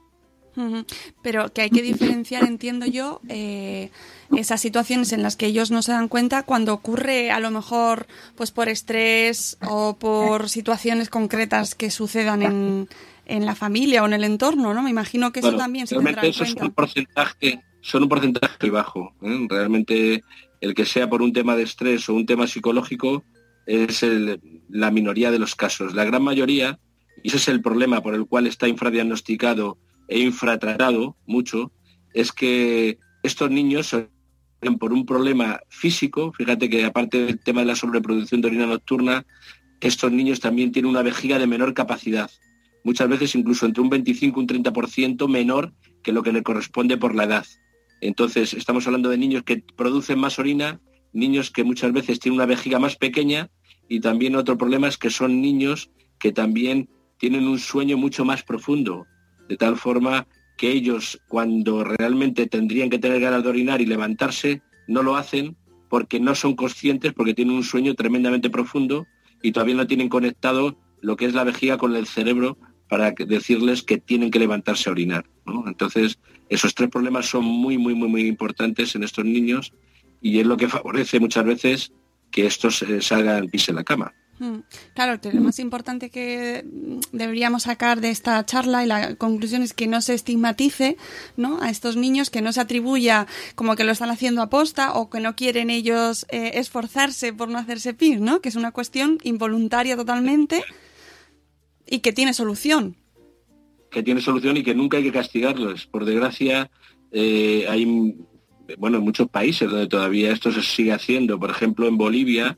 Pero 1.21 1.51
que 1.53 1.61
hay 1.61 1.69
que 1.69 1.81
diferenciar, 1.81 2.43
entiendo 2.43 2.85
yo, 2.85 3.21
eh, 3.29 3.91
esas 4.35 4.61
situaciones 4.61 5.11
en 5.11 5.21
las 5.21 5.35
que 5.35 5.47
ellos 5.47 5.71
no 5.71 5.81
se 5.81 5.91
dan 5.91 6.07
cuenta 6.07 6.43
cuando 6.43 6.73
ocurre 6.73 7.31
a 7.31 7.39
lo 7.39 7.51
mejor 7.51 8.07
pues 8.35 8.51
por 8.51 8.69
estrés 8.69 9.57
o 9.67 9.97
por 9.97 10.49
situaciones 10.49 11.09
concretas 11.09 11.75
que 11.75 11.91
sucedan 11.91 12.41
en, 12.41 12.89
en 13.25 13.45
la 13.45 13.55
familia 13.55 14.03
o 14.03 14.05
en 14.05 14.13
el 14.13 14.23
entorno, 14.23 14.73
¿no? 14.73 14.81
Me 14.81 14.89
imagino 14.89 15.31
que 15.31 15.39
eso 15.39 15.55
también 15.55 15.87
se 15.87 15.95
tendrá 15.95 16.21
en 16.23 16.29
eso 16.29 16.43
Es 16.43 16.55
un 16.55 16.71
porcentaje, 16.71 17.61
son 17.81 18.03
un 18.03 18.09
porcentaje 18.09 18.69
bajo. 18.69 19.13
¿eh? 19.21 19.45
Realmente 19.49 20.23
el 20.61 20.73
que 20.73 20.85
sea 20.85 21.09
por 21.09 21.21
un 21.21 21.33
tema 21.33 21.55
de 21.55 21.63
estrés 21.63 22.07
o 22.09 22.13
un 22.13 22.25
tema 22.25 22.47
psicológico 22.47 23.23
es 23.65 24.05
la 24.69 24.91
minoría 24.91 25.31
de 25.31 25.39
los 25.39 25.55
casos. 25.55 25.95
La 25.95 26.03
gran 26.03 26.23
mayoría, 26.23 26.79
y 27.23 27.29
ese 27.29 27.37
es 27.37 27.47
el 27.47 27.61
problema 27.61 28.01
por 28.01 28.13
el 28.13 28.25
cual 28.25 28.47
está 28.47 28.67
infradiagnosticado 28.67 29.77
e 30.07 30.19
infratratado 30.19 31.15
mucho, 31.25 31.71
es 32.13 32.31
que 32.31 32.97
estos 33.23 33.49
niños 33.49 33.95
por 34.79 34.93
un 34.93 35.05
problema 35.05 35.59
físico, 35.69 36.33
fíjate 36.33 36.69
que 36.69 36.85
aparte 36.85 37.25
del 37.25 37.39
tema 37.39 37.61
de 37.61 37.67
la 37.67 37.75
sobreproducción 37.75 38.41
de 38.41 38.47
orina 38.47 38.65
nocturna, 38.65 39.25
estos 39.79 40.11
niños 40.11 40.39
también 40.39 40.71
tienen 40.71 40.89
una 40.89 41.03
vejiga 41.03 41.37
de 41.37 41.47
menor 41.47 41.73
capacidad, 41.73 42.31
muchas 42.83 43.07
veces 43.07 43.35
incluso 43.35 43.65
entre 43.65 43.81
un 43.81 43.89
25 43.89 44.39
y 44.39 44.43
un 44.43 44.47
30% 44.47 45.27
menor 45.27 45.73
que 46.01 46.11
lo 46.11 46.23
que 46.23 46.31
le 46.31 46.43
corresponde 46.43 46.97
por 46.97 47.15
la 47.15 47.25
edad. 47.25 47.45
Entonces, 48.01 48.53
estamos 48.53 48.85
hablando 48.87 49.09
de 49.09 49.17
niños 49.17 49.43
que 49.43 49.63
producen 49.75 50.19
más 50.19 50.39
orina, 50.39 50.79
niños 51.13 51.51
que 51.51 51.63
muchas 51.63 51.93
veces 51.93 52.19
tienen 52.19 52.37
una 52.37 52.45
vejiga 52.45 52.79
más 52.79 52.95
pequeña 52.95 53.49
y 53.87 53.99
también 53.99 54.35
otro 54.35 54.57
problema 54.57 54.87
es 54.87 54.97
que 54.97 55.09
son 55.09 55.41
niños 55.41 55.91
que 56.19 56.31
también 56.31 56.89
tienen 57.17 57.47
un 57.47 57.59
sueño 57.59 57.97
mucho 57.97 58.25
más 58.25 58.43
profundo, 58.43 59.05
de 59.47 59.57
tal 59.57 59.77
forma 59.77 60.27
que 60.57 60.71
ellos 60.71 61.21
cuando 61.27 61.83
realmente 61.83 62.47
tendrían 62.47 62.89
que 62.89 62.99
tener 62.99 63.19
ganas 63.19 63.43
de 63.43 63.49
orinar 63.49 63.81
y 63.81 63.85
levantarse, 63.85 64.61
no 64.87 65.03
lo 65.03 65.15
hacen 65.15 65.55
porque 65.89 66.19
no 66.19 66.35
son 66.35 66.55
conscientes, 66.55 67.13
porque 67.13 67.33
tienen 67.33 67.55
un 67.55 67.63
sueño 67.63 67.93
tremendamente 67.95 68.49
profundo 68.49 69.05
y 69.41 69.51
todavía 69.51 69.75
no 69.75 69.87
tienen 69.87 70.09
conectado 70.09 70.77
lo 71.01 71.15
que 71.15 71.25
es 71.25 71.33
la 71.33 71.43
vejiga 71.43 71.77
con 71.77 71.95
el 71.95 72.07
cerebro 72.07 72.57
para 72.89 73.11
decirles 73.11 73.83
que 73.83 73.97
tienen 73.97 74.31
que 74.31 74.39
levantarse 74.39 74.89
a 74.89 74.91
orinar. 74.91 75.25
Entonces, 75.67 76.19
esos 76.49 76.75
tres 76.75 76.89
problemas 76.89 77.25
son 77.27 77.43
muy, 77.43 77.77
muy, 77.77 77.95
muy, 77.95 78.07
muy 78.07 78.27
importantes 78.27 78.95
en 78.95 79.03
estos 79.03 79.25
niños 79.25 79.73
y 80.21 80.39
es 80.39 80.47
lo 80.47 80.57
que 80.57 80.69
favorece 80.69 81.19
muchas 81.19 81.45
veces 81.45 81.93
que 82.31 82.45
estos 82.45 82.81
eh, 82.81 83.01
salgan 83.01 83.47
pis 83.47 83.69
en 83.69 83.75
la 83.75 83.83
cama. 83.83 84.13
Mm. 84.39 84.59
Claro, 84.93 85.19
lo 85.31 85.41
más 85.41 85.59
importante 85.59 86.09
que 86.09 86.65
deberíamos 87.11 87.63
sacar 87.63 88.01
de 88.01 88.09
esta 88.09 88.45
charla 88.45 88.83
y 88.83 88.87
la 88.87 89.15
conclusión 89.15 89.61
es 89.61 89.73
que 89.73 89.87
no 89.87 90.01
se 90.01 90.13
estigmatice 90.13 90.97
¿no? 91.37 91.61
a 91.61 91.69
estos 91.69 91.95
niños, 91.95 92.29
que 92.29 92.41
no 92.41 92.51
se 92.51 92.61
atribuya 92.61 93.27
como 93.55 93.75
que 93.75 93.85
lo 93.85 93.91
están 93.91 94.09
haciendo 94.09 94.41
a 94.41 94.49
posta 94.49 94.93
o 94.93 95.09
que 95.09 95.21
no 95.21 95.35
quieren 95.35 95.69
ellos 95.69 96.25
eh, 96.29 96.51
esforzarse 96.55 97.31
por 97.31 97.47
no 97.49 97.57
hacerse 97.57 97.93
pis, 97.93 98.19
¿no? 98.19 98.41
que 98.41 98.49
es 98.49 98.55
una 98.55 98.71
cuestión 98.71 99.19
involuntaria 99.23 99.95
totalmente 99.95 100.63
y 101.87 101.99
que 101.99 102.11
tiene 102.11 102.33
solución. 102.33 102.97
Que 103.89 104.03
tiene 104.03 104.19
solución 104.19 104.57
y 104.57 104.63
que 104.63 104.75
nunca 104.75 104.97
hay 104.97 105.03
que 105.03 105.11
castigarlos. 105.13 105.85
Por 105.85 106.03
desgracia, 106.03 106.69
eh, 107.11 107.65
hay 107.69 108.17
bueno, 108.77 108.97
en 108.97 109.03
muchos 109.03 109.29
países 109.29 109.69
donde 109.69 109.87
todavía 109.87 110.31
esto 110.31 110.51
se 110.51 110.61
sigue 110.61 110.91
haciendo. 110.91 111.39
Por 111.39 111.51
ejemplo, 111.51 111.87
en 111.87 111.97
Bolivia, 111.97 112.57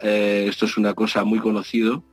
eh, 0.00 0.46
esto 0.48 0.66
es 0.66 0.76
una 0.76 0.94
cosa 0.94 1.24
muy 1.24 1.38
conocido, 1.38 2.04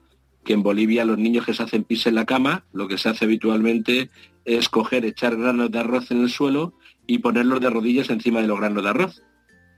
que 0.43 0.53
en 0.53 0.63
Bolivia 0.63 1.05
los 1.05 1.17
niños 1.17 1.45
que 1.45 1.53
se 1.53 1.63
hacen 1.63 1.83
pis 1.83 2.07
en 2.07 2.15
la 2.15 2.25
cama, 2.25 2.65
lo 2.73 2.87
que 2.87 2.97
se 2.97 3.09
hace 3.09 3.25
habitualmente 3.25 4.09
es 4.45 4.69
coger, 4.69 5.05
echar 5.05 5.35
granos 5.35 5.71
de 5.71 5.79
arroz 5.79 6.11
en 6.11 6.21
el 6.21 6.29
suelo 6.29 6.73
y 7.05 7.19
ponerlos 7.19 7.61
de 7.61 7.69
rodillas 7.69 8.09
encima 8.09 8.41
de 8.41 8.47
los 8.47 8.59
granos 8.59 8.83
de 8.83 8.89
arroz. 8.89 9.21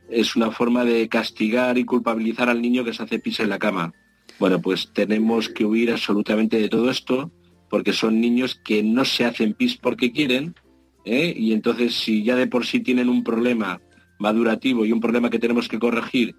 Es 0.10 0.36
una 0.36 0.52
forma 0.52 0.86
de 0.86 1.08
castigar 1.10 1.78
y 1.78 1.86
culpabilizar 1.86 2.50
al 2.50 2.62
niño 2.62 2.84
que 2.84 2.94
se 2.94 3.04
hace 3.04 3.20
pis 3.20 3.40
en 3.40 3.50
la 3.50 3.60
cama. 3.60 3.94
Bueno, 4.40 4.62
pues 4.62 4.92
tenemos 4.94 5.50
que 5.50 5.66
huir 5.66 5.92
absolutamente 5.92 6.58
de 6.60 6.70
todo 6.70 6.90
esto, 6.90 7.32
porque 7.70 7.94
son 7.94 8.22
niños 8.22 8.60
que 8.64 8.84
no 8.84 9.06
se 9.06 9.26
hacen 9.26 9.54
pis 9.54 9.78
porque 9.78 10.12
quieren, 10.12 10.56
¿eh? 11.06 11.34
y 11.36 11.54
entonces 11.54 11.96
si 11.96 12.24
ya 12.24 12.36
de 12.36 12.48
por 12.48 12.66
sí 12.66 12.80
tienen 12.80 13.10
un 13.10 13.24
problema 13.24 13.82
madurativo 14.20 14.86
y 14.86 14.92
un 14.92 15.02
problema 15.02 15.30
que 15.30 15.40
tenemos 15.40 15.68
que 15.68 15.80
corregir 15.80 16.36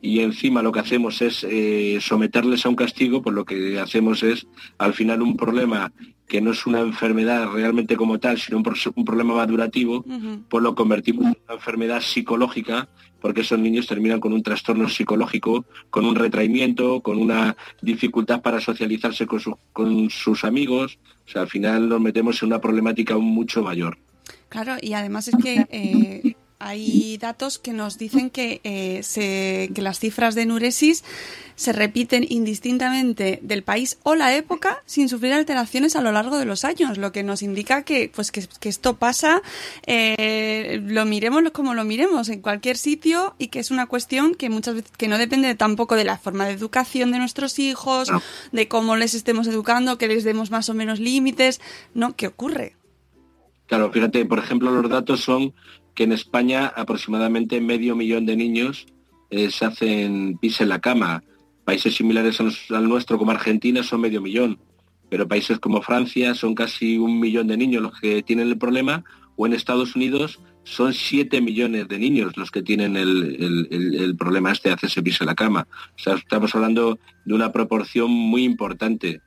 y 0.00 0.20
encima 0.20 0.62
lo 0.62 0.72
que 0.72 0.80
hacemos 0.80 1.22
es 1.22 1.44
eh, 1.48 1.98
someterles 2.00 2.64
a 2.64 2.68
un 2.68 2.76
castigo, 2.76 3.22
pues 3.22 3.34
lo 3.34 3.44
que 3.44 3.78
hacemos 3.80 4.22
es 4.22 4.46
al 4.78 4.94
final 4.94 5.22
un 5.22 5.36
problema 5.36 5.92
que 6.28 6.40
no 6.40 6.52
es 6.52 6.66
una 6.66 6.80
enfermedad 6.80 7.48
realmente 7.52 7.96
como 7.96 8.18
tal, 8.18 8.38
sino 8.38 8.58
un, 8.58 9.04
problema 9.04 9.34
madurativo, 9.34 10.04
pues 10.48 10.62
lo 10.62 10.74
convertimos 10.74 11.26
en 11.26 11.36
una 11.46 11.54
enfermedad 11.54 12.00
psicológica, 12.00 12.88
porque 13.20 13.42
esos 13.42 13.58
niños 13.58 13.86
terminan 13.86 14.20
con 14.20 14.32
un 14.32 14.42
trastorno 14.42 14.88
psicológico, 14.88 15.66
con 15.88 16.04
un 16.04 16.16
retraimiento, 16.16 17.00
con 17.00 17.18
una 17.18 17.56
dificultad 17.80 18.42
para 18.42 18.60
socializarse 18.60 19.26
con, 19.26 19.40
con 19.72 20.10
sus 20.10 20.44
amigos, 20.44 20.98
o 21.26 21.30
sea, 21.30 21.42
al 21.42 21.48
final 21.48 21.88
nos 21.88 22.00
metemos 22.00 22.42
en 22.42 22.48
una 22.48 22.60
problemática 22.60 23.14
aún 23.14 23.26
mucho 23.26 23.62
mayor. 23.62 23.98
Claro, 24.48 24.76
y 24.80 24.92
además 24.94 25.28
es 25.28 25.36
que 25.42 25.66
eh, 25.70 26.36
hay 26.58 27.18
datos 27.18 27.58
que 27.58 27.72
nos 27.72 27.98
dicen 27.98 28.30
que, 28.30 28.60
eh, 28.64 29.02
se, 29.02 29.70
que 29.74 29.82
las 29.82 29.98
cifras 29.98 30.34
de 30.34 30.42
enuresis 30.42 31.04
se 31.54 31.72
repiten 31.72 32.24
indistintamente 32.28 33.40
del 33.42 33.62
país 33.62 33.98
o 34.02 34.14
la 34.14 34.34
época 34.34 34.82
sin 34.84 35.08
sufrir 35.08 35.32
alteraciones 35.32 35.96
a 35.96 36.02
lo 36.02 36.12
largo 36.12 36.38
de 36.38 36.44
los 36.44 36.64
años, 36.64 36.98
lo 36.98 37.12
que 37.12 37.22
nos 37.22 37.42
indica 37.42 37.82
que, 37.82 38.10
pues 38.14 38.30
que, 38.30 38.46
esto 38.68 38.96
pasa, 38.96 39.42
eh, 39.86 40.80
lo 40.84 41.04
miremos 41.04 41.50
como 41.52 41.74
lo 41.74 41.84
miremos 41.84 42.28
en 42.28 42.40
cualquier 42.40 42.76
sitio 42.76 43.34
y 43.38 43.48
que 43.48 43.58
es 43.58 43.70
una 43.70 43.86
cuestión 43.86 44.34
que 44.34 44.50
muchas 44.50 44.74
veces 44.74 44.92
que 44.96 45.08
no 45.08 45.18
depende 45.18 45.54
tampoco 45.54 45.96
de 45.96 46.04
la 46.04 46.18
forma 46.18 46.46
de 46.46 46.52
educación 46.52 47.10
de 47.10 47.18
nuestros 47.18 47.58
hijos, 47.58 48.10
de 48.52 48.68
cómo 48.68 48.96
les 48.96 49.14
estemos 49.14 49.46
educando, 49.46 49.98
que 49.98 50.08
les 50.08 50.24
demos 50.24 50.50
más 50.50 50.68
o 50.68 50.74
menos 50.74 51.00
límites, 51.00 51.60
no, 51.94 52.16
¿qué 52.16 52.26
ocurre? 52.26 52.76
Claro, 53.66 53.90
fíjate, 53.90 54.24
por 54.24 54.38
ejemplo, 54.38 54.70
los 54.70 54.90
datos 54.90 55.20
son 55.20 55.52
que 55.96 56.04
en 56.04 56.12
España 56.12 56.72
aproximadamente 56.76 57.60
medio 57.60 57.96
millón 57.96 58.26
de 58.26 58.36
niños 58.36 58.86
eh, 59.30 59.50
se 59.50 59.64
hacen 59.64 60.38
pis 60.38 60.60
en 60.60 60.68
la 60.68 60.80
cama. 60.80 61.24
Países 61.64 61.96
similares 61.96 62.38
al 62.70 62.88
nuestro 62.88 63.18
como 63.18 63.32
Argentina 63.32 63.82
son 63.82 64.02
medio 64.02 64.20
millón, 64.20 64.60
pero 65.08 65.26
países 65.26 65.58
como 65.58 65.82
Francia 65.82 66.34
son 66.34 66.54
casi 66.54 66.98
un 66.98 67.18
millón 67.18 67.48
de 67.48 67.56
niños 67.56 67.82
los 67.82 67.98
que 67.98 68.22
tienen 68.22 68.48
el 68.48 68.58
problema, 68.58 69.02
o 69.36 69.46
en 69.46 69.54
Estados 69.54 69.96
Unidos 69.96 70.38
son 70.64 70.92
7 70.92 71.40
millones 71.40 71.88
de 71.88 71.98
niños 71.98 72.36
los 72.36 72.50
que 72.50 72.62
tienen 72.62 72.96
el, 72.96 74.16
problema 74.18 74.52
este 74.52 74.68
de 74.68 74.74
hacerse 74.74 75.02
pis 75.02 75.20
en 75.20 75.28
la 75.28 75.34
cama. 75.34 75.66
O 75.70 75.98
sea, 75.98 76.14
estamos 76.14 76.54
hablando 76.54 76.98
de 77.24 77.34
una 77.34 77.52
proporción 77.52 78.10
muy 78.10 78.44
importante. 78.44 79.20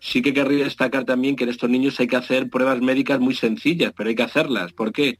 Sí 0.00 0.20
que 0.20 0.34
querría 0.34 0.64
destacar 0.64 1.04
también 1.04 1.34
que 1.34 1.44
en 1.44 1.50
estos 1.50 1.70
niños 1.70 1.98
hay 1.98 2.06
que 2.06 2.16
hacer 2.16 2.50
pruebas 2.50 2.80
médicas 2.80 3.20
muy 3.20 3.34
sencillas, 3.34 3.92
pero 3.96 4.08
hay 4.08 4.14
que 4.14 4.22
hacerlas. 4.22 4.72
¿Por 4.72 4.92
qué? 4.92 5.18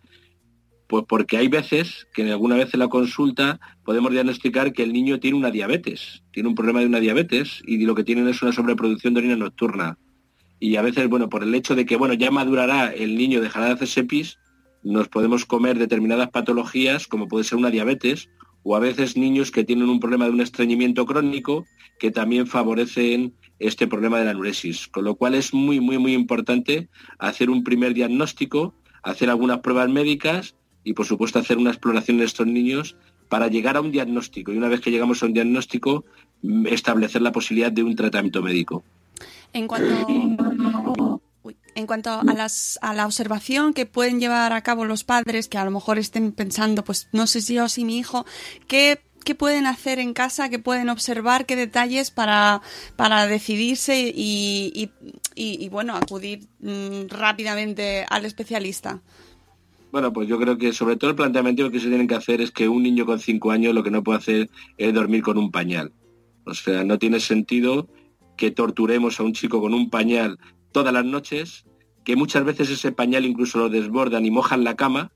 Pues 0.93 1.07
porque 1.09 1.39
hay 1.39 1.49
veces 1.49 2.07
que 2.13 2.31
alguna 2.31 2.55
vez 2.55 2.75
en 2.75 2.81
la 2.81 2.89
consulta 2.89 3.59
podemos 3.83 4.13
diagnosticar 4.13 4.75
que 4.75 4.83
el 4.83 4.93
niño 4.93 5.21
tiene 5.21 5.39
una 5.39 5.51
diabetes, 5.51 6.23
tiene 6.33 6.51
un 6.51 6.55
problema 6.55 6.81
de 6.81 6.87
una 6.87 7.01
diabetes 7.01 7.63
y 7.67 7.79
lo 7.87 7.95
que 7.95 8.05
tienen 8.05 8.29
es 8.29 8.43
una 8.43 8.53
sobreproducción 8.53 9.15
de 9.15 9.21
orina 9.21 9.37
nocturna. 9.37 9.97
Y 10.61 10.77
a 10.77 10.83
veces, 10.83 11.09
bueno, 11.09 11.31
por 11.31 11.45
el 11.45 11.55
hecho 11.55 11.75
de 11.75 11.87
que, 11.87 11.97
bueno, 11.97 12.13
ya 12.13 12.31
madurará 12.31 12.93
el 12.93 13.17
niño, 13.17 13.41
dejará 13.41 13.69
de 13.69 13.73
hacerse 13.73 14.05
pis, 14.05 14.39
nos 14.83 15.09
podemos 15.09 15.47
comer 15.47 15.79
determinadas 15.79 16.29
patologías, 16.29 17.07
como 17.07 17.27
puede 17.27 17.45
ser 17.45 17.57
una 17.57 17.71
diabetes, 17.71 18.29
o 18.63 18.77
a 18.77 18.79
veces 18.79 19.17
niños 19.17 19.51
que 19.51 19.65
tienen 19.65 19.89
un 19.89 19.99
problema 19.99 20.27
de 20.27 20.33
un 20.33 20.43
estreñimiento 20.43 21.07
crónico 21.07 21.65
que 21.99 22.11
también 22.11 22.47
favorecen 22.47 23.33
este 23.59 23.87
problema 23.87 24.19
de 24.19 24.27
la 24.27 24.33
anuresis. 24.33 24.89
Con 24.89 25.05
lo 25.05 25.15
cual 25.15 25.37
es 25.37 25.55
muy, 25.55 25.81
muy, 25.81 25.97
muy 25.97 26.13
importante 26.13 26.91
hacer 27.19 27.49
un 27.49 27.65
primer 27.65 27.95
diagnóstico, 27.95 28.75
hacer 29.03 29.31
algunas 29.31 29.61
pruebas 29.61 29.89
médicas 29.89 30.55
y, 30.85 30.93
por 30.95 31.07
supuesto, 31.07 31.39
hacer 31.39 31.59
una 31.59 31.71
exploración 31.71 32.19
de 32.19 32.25
estos 32.25 32.47
niños 32.47 32.97
para 33.29 33.49
llegar 33.49 33.77
a 33.77 33.81
un 33.81 33.93
diagnóstico. 33.93 34.53
Y 34.53 34.59
una 34.59 34.69
vez 34.69 34.81
que 34.81 34.91
llegamos 34.91 35.23
a 35.23 35.27
un 35.27 35.33
diagnóstico, 35.33 36.05
establecer 36.67 37.23
la 37.23 37.33
posibilidad 37.33 37.73
de 37.73 37.83
un 37.83 37.97
tratamiento 37.97 38.43
médico. 38.43 38.85
En 39.53 39.69
cuanto 39.69 41.21
en 41.75 41.87
cuanto 41.87 42.11
a, 42.11 42.25
las, 42.25 42.79
a 42.83 42.95
la 42.95 43.07
observación 43.07 43.73
que 43.73 43.87
pueden 43.87 44.21
llevar 44.21 44.53
a 44.53 44.63
cabo 44.63 44.85
los 44.85 45.05
padres, 45.05 45.49
que 45.49 45.59
a 45.59 45.65
lo 45.65 45.71
mejor 45.71 45.99
estén 45.99 46.33
pensando, 46.33 46.85
pues 46.85 47.09
no 47.13 47.27
sé 47.27 47.41
si 47.41 47.55
yo 47.55 47.65
o 47.65 47.69
si 47.69 47.85
mi 47.85 47.99
hijo, 47.99 48.27
¿qué, 48.67 49.01
pueden 49.39 49.67
hacer 49.67 49.99
en 49.99 50.13
casa? 50.13 50.49
¿Qué 50.49 50.59
pueden 50.59 50.91
observar? 50.91 51.47
¿Qué 51.47 51.57
detalles 51.57 52.11
para, 52.11 52.61
para 52.97 53.27
decidirse 53.27 54.13
y, 54.15 54.91
y, 55.35 55.69
bueno, 55.71 55.97
acudir 55.97 56.49
mm, 56.61 57.09
rápidamente 57.09 58.05
al 58.11 58.25
especialista? 58.25 59.01
Bueno, 59.93 60.11
pues 60.11 60.27
yo 60.27 60.39
creo 60.39 60.57
que 60.57 60.73
sobre 60.73 60.97
todo 60.97 61.11
el 61.11 61.17
planteamiento 61.17 61.71
que 61.71 61.79
se 61.79 61.89
tienen 61.89 62.09
que 62.09 62.15
hacer 62.15 62.41
es 62.41 62.51
que 62.51 62.67
un 62.67 62.83
niño 62.83 63.05
con 63.05 63.21
cinco 63.21 63.51
años 63.51 63.75
lo 63.75 63.83
que 63.83 63.91
no 63.91 64.03
puede 64.03 64.19
hacer 64.19 64.51
es 64.79 64.95
dormir 64.95 65.23
con 65.23 65.37
un 65.37 65.51
pañal. 65.51 65.93
O 66.45 66.55
sea, 66.55 66.83
no 66.83 66.99
tiene 66.99 67.21
sentido 67.21 67.89
que 68.39 68.51
torturemos 68.51 69.21
a 69.21 69.23
un 69.23 69.35
chico 69.35 69.61
con 69.61 69.75
un 69.75 69.91
pañal 69.91 70.39
todas 70.73 70.95
las 70.95 71.05
noches, 71.05 71.67
que 72.05 72.17
muchas 72.17 72.43
veces 72.43 72.71
ese 72.71 72.91
pañal 72.91 73.27
incluso 73.27 73.59
lo 73.59 73.69
desbordan 73.69 74.25
y 74.25 74.31
mojan 74.31 74.65
la 74.65 74.77
cama. 74.77 75.13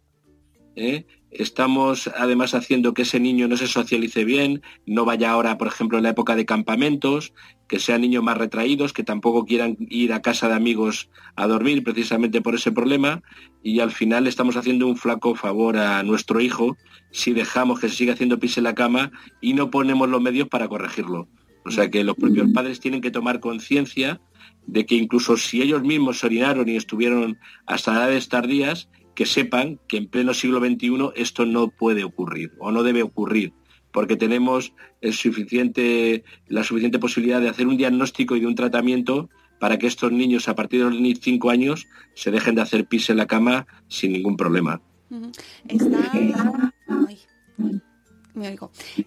¿eh? 0.75 1.07
Estamos 1.39 2.09
además 2.17 2.55
haciendo 2.55 2.95
que 2.95 3.03
ese 3.03 3.21
niño 3.21 3.47
no 3.47 3.59
se 3.59 3.67
socialice 3.67 4.25
bien, 4.25 4.63
no 4.87 5.05
vaya 5.05 5.31
ahora, 5.31 5.59
por 5.59 5.69
ejemplo, 5.69 5.99
en 5.99 6.05
la 6.05 6.11
época 6.11 6.35
de 6.35 6.47
campamentos, 6.47 7.35
que 7.69 7.79
sean 7.79 8.01
niños 8.01 8.23
más 8.23 8.39
retraídos, 8.39 8.95
que 8.95 9.03
tampoco 9.03 9.45
quieran 9.45 9.77
ir 9.79 10.15
a 10.15 10.23
casa 10.23 10.49
de 10.49 10.55
amigos 10.55 11.11
a 11.35 11.47
dormir 11.47 11.85
precisamente 11.85 12.41
por 12.41 12.55
ese 12.55 12.73
problema. 12.73 13.23
Y 13.63 13.81
al 13.81 13.91
final 13.91 14.27
estamos 14.27 14.57
haciendo 14.57 14.87
un 14.87 14.97
flaco 14.97 15.35
favor 15.35 15.77
a 15.77 16.03
nuestro 16.05 16.41
hijo 16.41 16.79
si 17.11 17.35
dejamos 17.35 17.81
que 17.81 17.91
se 17.91 17.97
siga 17.97 18.15
haciendo 18.15 18.39
pis 18.39 18.57
en 18.57 18.65
la 18.65 18.75
cama 18.75 19.13
y 19.43 19.53
no 19.53 19.71
ponemos 19.71 20.09
los 20.09 20.23
medios 20.23 20.49
para 20.49 20.69
corregirlo. 20.69 21.29
O 21.67 21.71
sea 21.71 21.91
que 21.91 22.03
los 22.03 22.17
propios 22.17 22.51
padres 22.53 22.81
tienen 22.81 23.03
que 23.03 23.11
tomar 23.11 23.41
conciencia 23.41 24.23
de 24.67 24.87
que 24.87 24.95
incluso 24.95 25.37
si 25.37 25.61
ellos 25.61 25.83
mismos 25.83 26.21
se 26.21 26.27
orinaron 26.27 26.67
y 26.69 26.77
estuvieron 26.77 27.39
hasta 27.67 27.93
edades 27.93 28.29
tardías, 28.29 28.89
que 29.17 29.27
sepan 29.27 29.81
que 29.89 29.97
en 29.97 30.07
pleno 30.07 30.35
siglo 30.35 30.61
XXI 30.61 31.11
esto 31.17 31.47
no 31.47 31.69
puede 31.71 32.05
ocurrir 32.05 32.53
o 32.61 32.71
no 32.71 32.85
debe 32.85 33.03
ocurrir, 33.03 33.55
porque 33.91 34.17
tenemos 34.17 34.75
el 35.01 35.15
suficiente, 35.15 36.23
la 36.47 36.63
suficiente 36.63 37.01
posibilidad 37.01 37.41
de 37.41 37.49
hacer 37.49 37.67
un 37.67 37.79
diagnóstico 37.79 38.37
y 38.37 38.41
de 38.41 38.47
un 38.47 38.55
tratamiento 38.55 39.29
para 39.59 39.79
que 39.79 39.87
estos 39.87 40.13
niños 40.13 40.49
a 40.49 40.55
partir 40.55 40.85
de 40.85 40.91
los 40.91 41.19
5 41.19 41.51
años 41.51 41.87
se 42.15 42.31
dejen 42.31 42.55
de 42.55 42.63
hacer 42.63 42.87
pis 42.87 43.09
en 43.09 43.17
la 43.17 43.27
cama 43.27 43.67
sin 43.89 44.13
ningún 44.13 44.37
problema. 44.37 44.83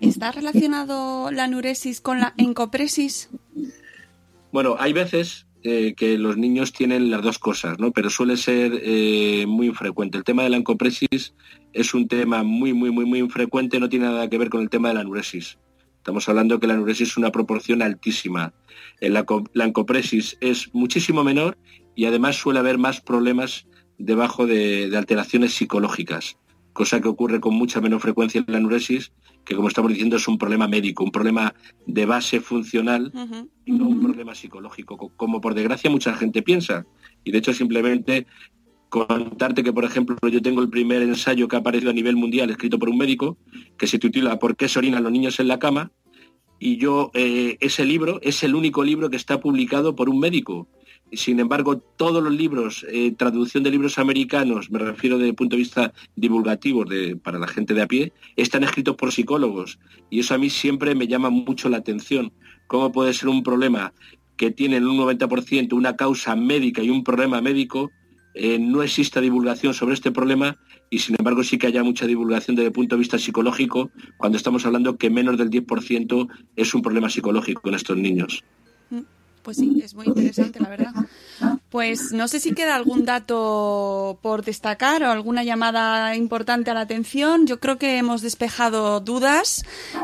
¿Está 0.01 0.31
relacionado 0.31 1.29
la 1.31 1.43
anuresis 1.43 2.01
con 2.01 2.19
la 2.19 2.33
encopresis? 2.37 3.29
Bueno, 4.51 4.75
hay 4.79 4.91
veces 4.91 5.45
eh, 5.63 5.93
que 5.95 6.17
los 6.17 6.37
niños 6.37 6.71
tienen 6.71 7.11
las 7.11 7.21
dos 7.21 7.39
cosas, 7.39 7.79
¿no? 7.79 7.91
Pero 7.91 8.09
suele 8.09 8.37
ser 8.37 8.79
eh, 8.81 9.45
muy 9.47 9.67
infrecuente. 9.67 10.17
El 10.17 10.23
tema 10.23 10.43
de 10.43 10.49
la 10.49 10.57
encopresis 10.57 11.33
es 11.73 11.93
un 11.93 12.07
tema 12.07 12.43
muy, 12.43 12.73
muy, 12.73 12.91
muy, 12.91 13.05
muy 13.05 13.19
infrecuente, 13.19 13.79
no 13.79 13.89
tiene 13.89 14.05
nada 14.05 14.29
que 14.29 14.37
ver 14.37 14.49
con 14.49 14.61
el 14.61 14.69
tema 14.69 14.89
de 14.89 14.95
la 14.95 15.01
anuresis. 15.01 15.57
Estamos 15.97 16.27
hablando 16.29 16.59
que 16.59 16.67
la 16.67 16.75
anuresis 16.75 17.09
es 17.09 17.17
una 17.17 17.31
proporción 17.31 17.81
altísima. 17.81 18.53
la, 19.01 19.25
la 19.53 19.65
encopresis 19.65 20.37
es 20.41 20.73
muchísimo 20.73 21.23
menor 21.23 21.57
y 21.95 22.05
además 22.05 22.37
suele 22.37 22.59
haber 22.59 22.77
más 22.77 23.01
problemas 23.01 23.67
debajo 23.97 24.47
de 24.47 24.89
alteraciones 24.95 25.53
psicológicas 25.53 26.37
cosa 26.73 27.01
que 27.01 27.07
ocurre 27.07 27.39
con 27.39 27.55
mucha 27.55 27.81
menos 27.81 28.01
frecuencia 28.01 28.39
en 28.39 28.51
la 28.51 28.57
anuresis, 28.57 29.11
que 29.45 29.55
como 29.55 29.67
estamos 29.67 29.91
diciendo 29.91 30.17
es 30.17 30.27
un 30.27 30.37
problema 30.37 30.67
médico, 30.67 31.03
un 31.03 31.11
problema 31.11 31.53
de 31.85 32.05
base 32.05 32.39
funcional 32.39 33.11
y 33.65 33.71
no 33.71 33.87
un 33.87 34.01
problema 34.01 34.35
psicológico, 34.35 35.11
como 35.15 35.41
por 35.41 35.53
desgracia 35.53 35.89
mucha 35.89 36.13
gente 36.13 36.41
piensa. 36.41 36.85
Y 37.23 37.31
de 37.31 37.39
hecho 37.39 37.53
simplemente 37.53 38.27
contarte 38.89 39.63
que, 39.63 39.71
por 39.71 39.85
ejemplo, 39.85 40.17
yo 40.29 40.41
tengo 40.41 40.61
el 40.61 40.69
primer 40.69 41.01
ensayo 41.01 41.47
que 41.47 41.55
ha 41.55 41.59
aparecido 41.59 41.91
a 41.91 41.93
nivel 41.93 42.15
mundial 42.15 42.49
escrito 42.49 42.79
por 42.79 42.89
un 42.89 42.97
médico, 42.97 43.37
que 43.77 43.87
se 43.87 43.99
titula 43.99 44.39
¿Por 44.39 44.55
qué 44.55 44.67
se 44.67 44.79
orinan 44.79 45.03
los 45.03 45.11
niños 45.11 45.39
en 45.39 45.47
la 45.47 45.59
cama? 45.59 45.91
Y 46.59 46.77
yo, 46.77 47.11
eh, 47.13 47.57
ese 47.61 47.85
libro 47.85 48.19
es 48.21 48.43
el 48.43 48.55
único 48.55 48.83
libro 48.83 49.09
que 49.09 49.15
está 49.15 49.39
publicado 49.39 49.95
por 49.95 50.09
un 50.09 50.19
médico. 50.19 50.67
Sin 51.11 51.39
embargo, 51.39 51.77
todos 51.77 52.23
los 52.23 52.33
libros, 52.33 52.85
eh, 52.89 53.11
traducción 53.11 53.63
de 53.63 53.71
libros 53.71 53.97
americanos, 53.97 54.69
me 54.69 54.79
refiero 54.79 55.17
desde 55.17 55.29
el 55.29 55.35
punto 55.35 55.55
de 55.55 55.61
vista 55.61 55.93
divulgativo 56.15 56.85
de, 56.85 57.15
para 57.15 57.39
la 57.39 57.47
gente 57.47 57.73
de 57.73 57.81
a 57.81 57.87
pie, 57.87 58.13
están 58.35 58.63
escritos 58.63 58.95
por 58.95 59.11
psicólogos. 59.11 59.79
Y 60.09 60.19
eso 60.19 60.35
a 60.35 60.37
mí 60.37 60.49
siempre 60.49 60.93
me 60.93 61.07
llama 61.07 61.29
mucho 61.29 61.67
la 61.69 61.77
atención. 61.77 62.31
¿Cómo 62.67 62.91
puede 62.91 63.13
ser 63.13 63.29
un 63.29 63.41
problema 63.41 63.93
que 64.37 64.51
tiene 64.51 64.77
en 64.77 64.87
un 64.87 64.97
90% 64.97 65.73
una 65.73 65.95
causa 65.95 66.35
médica 66.35 66.83
y 66.83 66.89
un 66.89 67.03
problema 67.03 67.41
médico? 67.41 67.91
Eh, 68.35 68.59
no 68.59 68.83
exista 68.83 69.19
divulgación 69.19 69.73
sobre 69.73 69.95
este 69.95 70.11
problema 70.11 70.57
y 70.91 70.99
sin 70.99 71.15
embargo 71.17 71.43
sí 71.43 71.57
que 71.57 71.67
haya 71.67 71.83
mucha 71.83 72.05
divulgación 72.05 72.55
desde 72.55 72.67
el 72.67 72.73
punto 72.73 72.95
de 72.95 72.99
vista 72.99 73.17
psicológico 73.17 73.89
cuando 74.17 74.37
estamos 74.37 74.65
hablando 74.67 74.97
que 74.97 75.09
menos 75.09 75.37
del 75.37 75.49
10% 75.49 76.27
es 76.55 76.73
un 76.75 76.81
problema 76.83 77.09
psicológico 77.09 77.67
en 77.67 77.75
estos 77.75 77.97
niños. 77.97 78.43
Pues 79.49 79.57
sí, 79.57 79.81
es 79.83 79.95
muy 79.95 80.05
interesante, 80.05 80.59
la 80.59 80.69
verdad. 80.69 80.93
Pues 81.71 82.11
no 82.11 82.27
sé 82.27 82.39
si 82.39 82.53
queda 82.53 82.75
algún 82.75 83.03
dato 83.03 84.19
por 84.21 84.45
destacar 84.45 85.01
o 85.01 85.09
alguna 85.09 85.43
llamada 85.43 86.15
importante 86.15 86.69
a 86.69 86.75
la 86.75 86.81
atención. 86.81 87.47
Yo 87.47 87.59
creo 87.59 87.79
que 87.79 87.97
hemos 87.97 88.21
despejado 88.21 88.99
dudas 88.99 89.63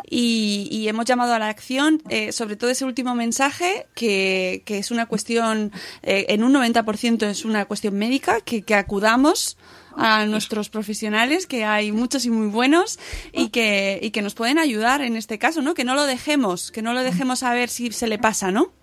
y, 0.10 0.88
hemos 0.88 1.05
llamado 1.05 1.36
a 1.36 1.38
la 1.38 1.49
acción, 1.49 2.01
eh, 2.10 2.31
sobre 2.31 2.55
todo 2.55 2.71
ese 2.71 2.86
último 2.86 3.13
mensaje, 3.13 3.86
que, 3.93 4.63
es 4.65 4.89
una 4.89 5.05
cuestión, 5.05 5.71
eh, 6.01 6.25
en 6.29 6.43
un 6.43 6.51
90% 6.51 7.27
es 7.27 7.45
una 7.45 7.65
cuestión 7.65 7.93
médica, 7.93 8.41
que, 8.41 8.63
que 8.63 8.73
acudamos 8.73 9.58
a 9.95 10.25
nuestros 10.25 10.69
profesionales, 10.69 11.45
que 11.45 11.65
hay 11.65 11.91
muchos 11.91 12.25
y 12.25 12.31
muy 12.31 12.47
buenos 12.47 12.97
y 13.31 13.49
que, 13.49 13.99
y 14.01 14.10
que 14.10 14.23
nos 14.23 14.34
pueden 14.34 14.58
ayudar 14.58 15.01
en 15.01 15.15
este 15.15 15.38
caso, 15.38 15.62
¿no? 15.62 15.75
Que 15.75 15.84
no 15.84 15.93
lo 15.93 16.05
dejemos, 16.05 16.71
que 16.71 16.81
no 16.81 16.93
lo 16.93 17.03
dejemos 17.03 17.43
a 17.43 17.53
ver 17.53 17.69
si 17.69 17.91
se 17.91 18.08
le 18.08 18.17
pasa, 18.17 18.51
¿no? 18.51 18.73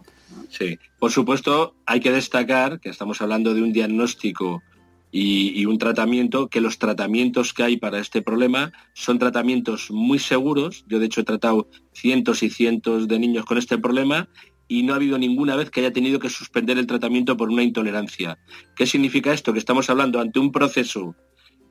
Sí, 0.49 0.79
por 0.99 1.11
supuesto, 1.11 1.75
hay 1.87 2.01
que 2.01 2.13
destacar 2.13 2.81
que 2.81 2.91
estamos 2.91 3.21
hablando 3.23 3.55
de 3.55 3.63
un 3.63 3.73
diagnóstico 3.73 4.63
y, 5.15 5.67
un 5.67 5.77
tratamiento, 5.77 6.49
que 6.49 6.63
los 6.63 6.79
tratamientos 6.79 7.53
que 7.53 7.63
hay 7.63 7.77
para 7.77 7.99
este 7.99 8.23
problema 8.23 8.73
son 8.95 9.19
tratamientos 9.19 9.91
muy 9.91 10.19
seguros. 10.19 10.85
Yo, 10.89 10.99
de 10.99 11.07
hecho, 11.07 11.21
he 11.21 11.25
tratado 11.25 11.69
cientos 11.93 12.43
y 12.43 12.49
cientos 12.49 13.09
de 13.09 13.19
niños 13.19 13.45
con 13.45 13.59
este 13.59 13.77
problema 13.77 14.31
y 14.69 14.85
no 14.85 14.95
ha 14.95 14.97
habido 14.97 15.19
ninguna 15.19 15.55
vez 15.55 15.71
que 15.71 15.81
haya 15.81 15.93
tenido 15.93 16.19
que 16.19 16.31
suspender 16.31 16.79
el 16.79 16.87
tratamiento 16.87 17.37
por 17.37 17.51
una 17.51 17.63
intolerancia. 17.63 18.39
¿Qué 18.75 18.87
significa 18.87 19.35
esto? 19.35 19.53
Que 19.53 19.59
estamos 19.59 19.91
hablando 19.91 20.19
ante 20.19 20.39
un 20.39 20.51
proceso 20.51 21.15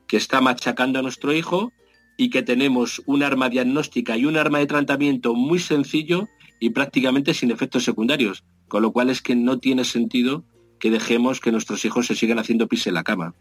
que 0.06 0.18
está 0.18 0.40
machacando 0.40 1.00
a 1.00 1.02
nuestro 1.02 1.32
hijo 1.32 1.72
y 2.16 2.30
que 2.30 2.42
tenemos 2.42 3.02
un 3.06 3.24
arma 3.24 3.48
diagnóstica 3.48 4.16
y 4.16 4.24
un 4.24 4.36
arma 4.36 4.60
de 4.60 4.66
tratamiento 4.66 5.34
muy 5.34 5.58
sencillo 5.58 6.28
y 6.62 6.70
prácticamente 6.70 7.34
sin 7.34 7.50
efectos 7.50 7.82
secundarios, 7.82 8.44
con 8.68 8.82
lo 8.82 8.92
cual 8.92 9.10
es 9.10 9.20
que 9.20 9.34
no 9.34 9.58
tiene 9.58 9.84
sentido 9.84 10.44
que 10.78 10.92
dejemos 10.92 11.40
que 11.40 11.50
nuestros 11.50 11.84
hijos 11.84 12.06
se 12.06 12.14
sigan 12.14 12.38
haciendo 12.38 12.68
pis 12.68 12.86
en 12.86 12.94
la 12.94 13.02
cama. 13.02 13.34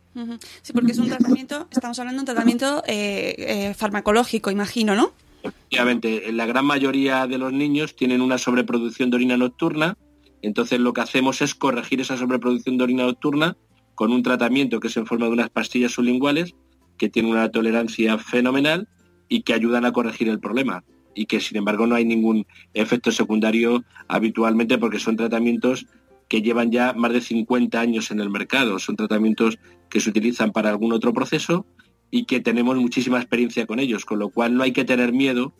Sí, 0.64 0.74
porque 0.74 0.94
es 0.94 0.98
un 0.98 1.08
tratamiento, 1.08 1.68
estamos 1.70 2.00
hablando 2.00 2.18
de 2.18 2.22
un 2.24 2.26
tratamiento 2.26 2.82
eh, 2.88 3.36
eh, 3.38 3.74
farmacológico, 3.76 4.50
imagino, 4.50 4.96
¿no? 4.96 5.14
Efectivamente, 5.44 6.32
la 6.32 6.48
gran 6.48 6.66
mayoría 6.66 7.28
de 7.28 7.38
los 7.38 7.54
niños 7.54 7.96
tienen 7.96 8.22
una 8.22 8.40
sobreproducción 8.40 9.12
de 9.12 9.18
orina 9.18 9.38
nocturna, 9.38 10.00
entonces 10.42 10.80
lo 10.80 10.92
que 10.92 11.02
hacemos 11.02 11.44
es 11.44 11.54
corregir 11.54 12.02
esa 12.02 12.18
sobreproducción 12.18 12.80
de 12.80 12.86
orina 12.86 13.04
nocturna 13.04 13.56
con 13.94 14.12
un 14.12 14.24
tratamiento 14.24 14.80
que 14.80 14.88
es 14.88 14.98
en 14.98 15.06
forma 15.06 15.28
de 15.28 15.34
unas 15.34 15.52
pastillas 15.52 15.92
sublinguales 15.92 16.56
que 16.98 17.08
tienen 17.08 17.34
una 17.34 17.52
tolerancia 17.52 18.18
fenomenal 18.18 18.88
y 19.30 19.44
que 19.44 19.54
ayudan 19.54 19.86
a 19.86 19.92
corregir 19.92 20.28
el 20.28 20.40
problema 20.40 20.84
y 21.14 21.26
que 21.26 21.40
sin 21.40 21.58
embargo 21.58 21.88
no 21.88 21.96
hay 21.96 22.06
ningún 22.06 22.46
efecto 22.74 23.12
secundario 23.12 23.84
habitualmente 24.08 24.78
porque 24.78 25.00
son 25.00 25.18
tratamientos 25.18 25.86
que 26.28 26.42
llevan 26.42 26.72
ya 26.72 26.94
más 26.94 27.12
de 27.12 27.20
50 27.20 27.80
años 27.80 28.10
en 28.12 28.22
el 28.22 28.30
mercado, 28.30 28.80
son 28.80 28.96
tratamientos 28.96 29.60
que 29.90 30.00
se 30.00 30.10
utilizan 30.10 30.52
para 30.54 30.70
algún 30.70 30.94
otro 30.94 31.14
proceso 31.14 31.66
y 32.10 32.26
que 32.26 32.40
tenemos 32.40 32.78
muchísima 32.78 33.18
experiencia 33.18 33.66
con 33.66 33.80
ellos, 33.80 34.06
con 34.06 34.20
lo 34.20 34.30
cual 34.30 34.56
no 34.56 34.64
hay 34.64 34.72
que 34.72 34.86
tener 34.86 35.12
miedo, 35.12 35.54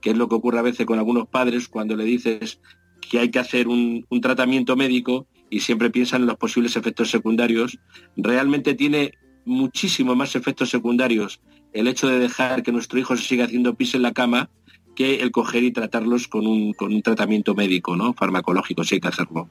que 0.00 0.10
es 0.10 0.18
lo 0.18 0.28
que 0.28 0.34
ocurre 0.34 0.58
a 0.58 0.62
veces 0.62 0.86
con 0.86 0.98
algunos 0.98 1.28
padres 1.28 1.68
cuando 1.68 1.96
le 1.96 2.04
dices 2.04 2.60
que 3.08 3.18
hay 3.18 3.30
que 3.30 3.38
hacer 3.38 3.68
un, 3.68 4.06
tratamiento 4.20 4.76
médico 4.76 5.26
y 5.50 5.60
siempre 5.60 5.90
piensan 5.90 6.22
en 6.22 6.26
los 6.26 6.36
posibles 6.36 6.76
efectos 6.76 7.10
secundarios. 7.10 7.78
Realmente 8.16 8.74
tiene 8.74 9.12
muchísimo 9.44 10.14
más 10.14 10.36
efectos 10.36 10.68
secundarios 10.68 11.40
el 11.72 11.88
hecho 11.88 12.08
de 12.08 12.18
dejar 12.18 12.62
que 12.62 12.72
nuestro 12.72 12.98
hijo 12.98 13.16
se 13.16 13.24
siga 13.24 13.44
haciendo 13.44 13.74
pis 13.74 13.94
en 13.94 14.02
la 14.02 14.12
cama 14.12 14.50
que 14.98 15.20
el 15.20 15.30
coger 15.30 15.62
y 15.62 15.70
tratarlos 15.70 16.26
con 16.26 16.44
un, 16.44 16.72
con 16.72 16.92
un 16.92 17.02
tratamiento 17.02 17.54
médico, 17.54 17.94
¿no? 17.94 18.14
Farmacológico, 18.14 18.82
si 18.82 18.96
hay 18.96 19.00
que 19.00 19.06
hacerlo. 19.06 19.48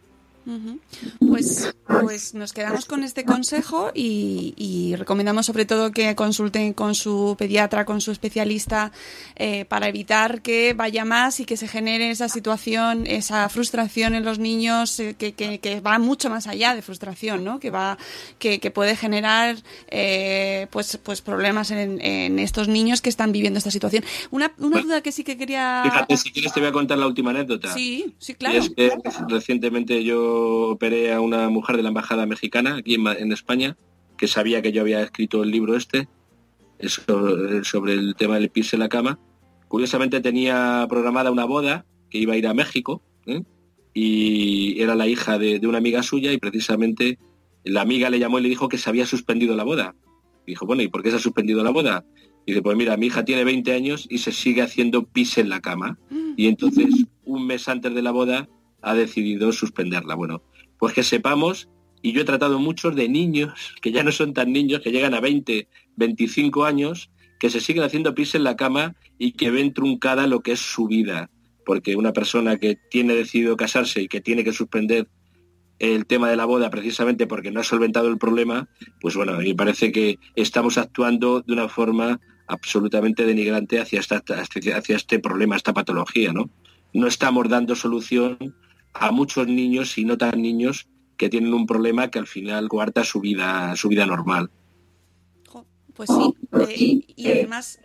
Pues, 1.19 1.73
pues 1.85 2.33
nos 2.33 2.53
quedamos 2.53 2.85
con 2.85 3.03
este 3.03 3.25
consejo 3.25 3.91
y, 3.93 4.95
recomendamos 4.97 5.45
sobre 5.45 5.65
todo 5.65 5.91
que 5.91 6.15
consulten 6.15 6.73
con 6.73 6.95
su 6.95 7.35
pediatra, 7.37 7.83
con 7.83 7.99
su 7.99 8.11
especialista, 8.11 8.91
eh, 9.35 9.65
para 9.65 9.89
evitar 9.89 10.41
que 10.41 10.73
vaya 10.73 11.03
más 11.03 11.39
y 11.41 11.45
que 11.45 11.57
se 11.57 11.67
genere 11.67 12.11
esa 12.11 12.29
situación, 12.29 13.05
esa 13.07 13.49
frustración 13.49 14.15
en 14.15 14.23
los 14.23 14.39
niños, 14.39 14.99
eh, 14.99 15.15
que, 15.15 15.81
va 15.81 15.99
mucho 15.99 16.29
más 16.29 16.47
allá 16.47 16.75
de 16.75 16.81
frustración, 16.81 17.43
¿no? 17.43 17.59
Que 17.59 17.69
va, 17.69 17.97
que, 18.39 18.59
puede 18.71 18.95
generar 18.95 19.57
eh, 19.89 20.67
pues, 20.71 20.97
pues 21.03 21.21
problemas 21.21 21.71
en, 21.71 22.39
estos 22.39 22.67
niños 22.67 23.01
que 23.01 23.09
están 23.09 23.31
viviendo 23.31 23.57
esta 23.57 23.71
situación. 23.71 24.03
Una, 24.31 24.53
una 24.59 24.81
duda 24.81 25.01
que 25.01 25.11
sí 25.11 25.23
que 25.23 25.37
quería. 25.37 25.81
Fíjate, 25.83 26.17
si 26.17 26.31
quieres 26.31 26.53
te 26.53 26.59
voy 26.59 26.69
a 26.69 26.71
contar 26.71 26.97
la 26.97 27.07
última 27.07 27.31
anécdota. 27.31 27.73
Sí, 27.73 28.13
sí, 28.19 28.33
claro. 28.35 28.59
es 28.59 28.69
que 28.69 28.91
recientemente 29.27 30.03
yo 30.03 30.36
operé 30.37 31.13
a 31.13 31.21
una 31.21 31.49
mujer 31.49 31.77
de 31.77 31.83
la 31.83 31.89
embajada 31.89 32.25
mexicana 32.25 32.77
aquí 32.77 32.95
en, 32.95 33.31
España 33.31 33.77
que 34.17 34.27
sabía 34.27 34.61
que 34.61 34.71
yo 34.71 34.81
había 34.81 35.01
escrito 35.01 35.43
el 35.43 35.51
libro 35.51 35.75
este 35.75 36.07
sobre, 36.89 37.93
el 37.93 38.15
tema 38.15 38.35
del 38.35 38.49
pis 38.49 38.73
en 38.73 38.79
la 38.79 38.89
cama. 38.89 39.19
Curiosamente 39.67 40.21
tenía 40.21 40.85
programada 40.89 41.31
una 41.31 41.45
boda 41.45 41.85
que 42.09 42.19
iba 42.19 42.33
a 42.33 42.37
ir 42.37 42.47
a 42.47 42.53
México 42.53 43.01
¿eh? 43.25 43.43
y 43.93 44.81
era 44.81 44.95
la 44.95 45.07
hija 45.07 45.37
de, 45.37 45.59
una 45.67 45.79
amiga 45.79 46.03
suya 46.03 46.31
y 46.31 46.37
precisamente 46.37 47.19
la 47.63 47.81
amiga 47.81 48.09
le 48.09 48.19
llamó 48.19 48.39
y 48.39 48.43
le 48.43 48.49
dijo 48.49 48.69
que 48.69 48.77
se 48.77 48.89
había 48.89 49.05
suspendido 49.05 49.55
la 49.55 49.63
boda. 49.63 49.95
dijo, 50.45 50.65
bueno, 50.65 50.83
¿y 50.83 50.87
por 50.87 51.03
qué 51.03 51.11
se 51.11 51.17
ha 51.17 51.19
suspendido 51.19 51.63
la 51.63 51.71
boda? 51.71 52.05
Y 52.45 52.51
dice, 52.51 52.61
pues 52.61 52.77
mira, 52.77 52.95
mi 52.95 53.07
hija 53.07 53.25
tiene 53.25 53.43
20 53.43 53.73
años 53.73 54.07
y 54.09 54.19
se 54.19 54.31
sigue 54.31 54.61
haciendo 54.61 55.05
pis 55.05 55.37
en 55.37 55.49
la 55.49 55.59
cama. 55.59 55.99
Mm. 56.09 56.33
Y 56.37 56.47
entonces, 56.47 56.87
un 57.25 57.45
mes 57.45 57.67
antes 57.67 57.93
de 57.93 58.01
la 58.01 58.11
boda, 58.11 58.47
ha 58.81 58.93
decidido 58.93 59.51
suspenderla. 59.51 60.15
Bueno, 60.15 60.43
pues 60.79 60.93
que 60.93 61.03
sepamos, 61.03 61.69
y 62.01 62.11
yo 62.11 62.21
he 62.21 62.25
tratado 62.25 62.59
muchos 62.59 62.95
de 62.95 63.09
niños, 63.09 63.75
que 63.81 63.91
ya 63.91 64.03
no 64.03 64.11
son 64.11 64.33
tan 64.33 64.51
niños, 64.51 64.81
que 64.81 64.91
llegan 64.91 65.13
a 65.13 65.19
20, 65.19 65.67
25 65.95 66.65
años, 66.65 67.11
que 67.39 67.49
se 67.49 67.61
siguen 67.61 67.83
haciendo 67.83 68.15
pis 68.15 68.35
en 68.35 68.43
la 68.43 68.55
cama 68.55 68.95
y 69.17 69.33
que 69.33 69.51
ven 69.51 69.73
truncada 69.73 70.27
lo 70.27 70.41
que 70.41 70.53
es 70.53 70.59
su 70.59 70.87
vida. 70.87 71.29
Porque 71.65 71.95
una 71.95 72.13
persona 72.13 72.57
que 72.57 72.77
tiene 72.89 73.13
decidido 73.13 73.57
casarse 73.57 74.01
y 74.01 74.07
que 74.07 74.21
tiene 74.21 74.43
que 74.43 74.53
suspender 74.53 75.07
el 75.79 76.05
tema 76.07 76.29
de 76.29 76.35
la 76.35 76.45
boda 76.45 76.69
precisamente 76.69 77.27
porque 77.27 77.51
no 77.51 77.59
ha 77.59 77.63
solventado 77.63 78.07
el 78.07 78.17
problema, 78.17 78.67
pues 78.99 79.15
bueno, 79.15 79.37
me 79.37 79.53
parece 79.53 79.91
que 79.91 80.17
estamos 80.35 80.77
actuando 80.77 81.41
de 81.41 81.53
una 81.53 81.69
forma 81.69 82.19
absolutamente 82.47 83.25
denigrante 83.25 83.79
hacia, 83.79 83.99
esta, 83.99 84.23
hacia 84.25 84.95
este 84.95 85.19
problema, 85.19 85.55
esta 85.55 85.73
patología, 85.73 86.33
¿no? 86.33 86.49
No 86.93 87.07
estamos 87.07 87.47
dando 87.49 87.75
solución 87.75 88.55
a 88.93 89.11
muchos 89.11 89.47
niños 89.47 89.97
y 89.97 90.05
no 90.05 90.17
tan 90.17 90.41
niños 90.41 90.87
que 91.17 91.29
tienen 91.29 91.53
un 91.53 91.65
problema 91.65 92.09
que 92.09 92.19
al 92.19 92.27
final 92.27 92.69
cuarta 92.69 93.03
su 93.03 93.19
vida, 93.19 93.75
su 93.75 93.89
vida 93.89 94.05
normal. 94.05 94.51
Pues 95.93 96.09
sí, 96.09 96.35
eh, 96.53 97.13
y 97.15 97.27
además 97.31 97.79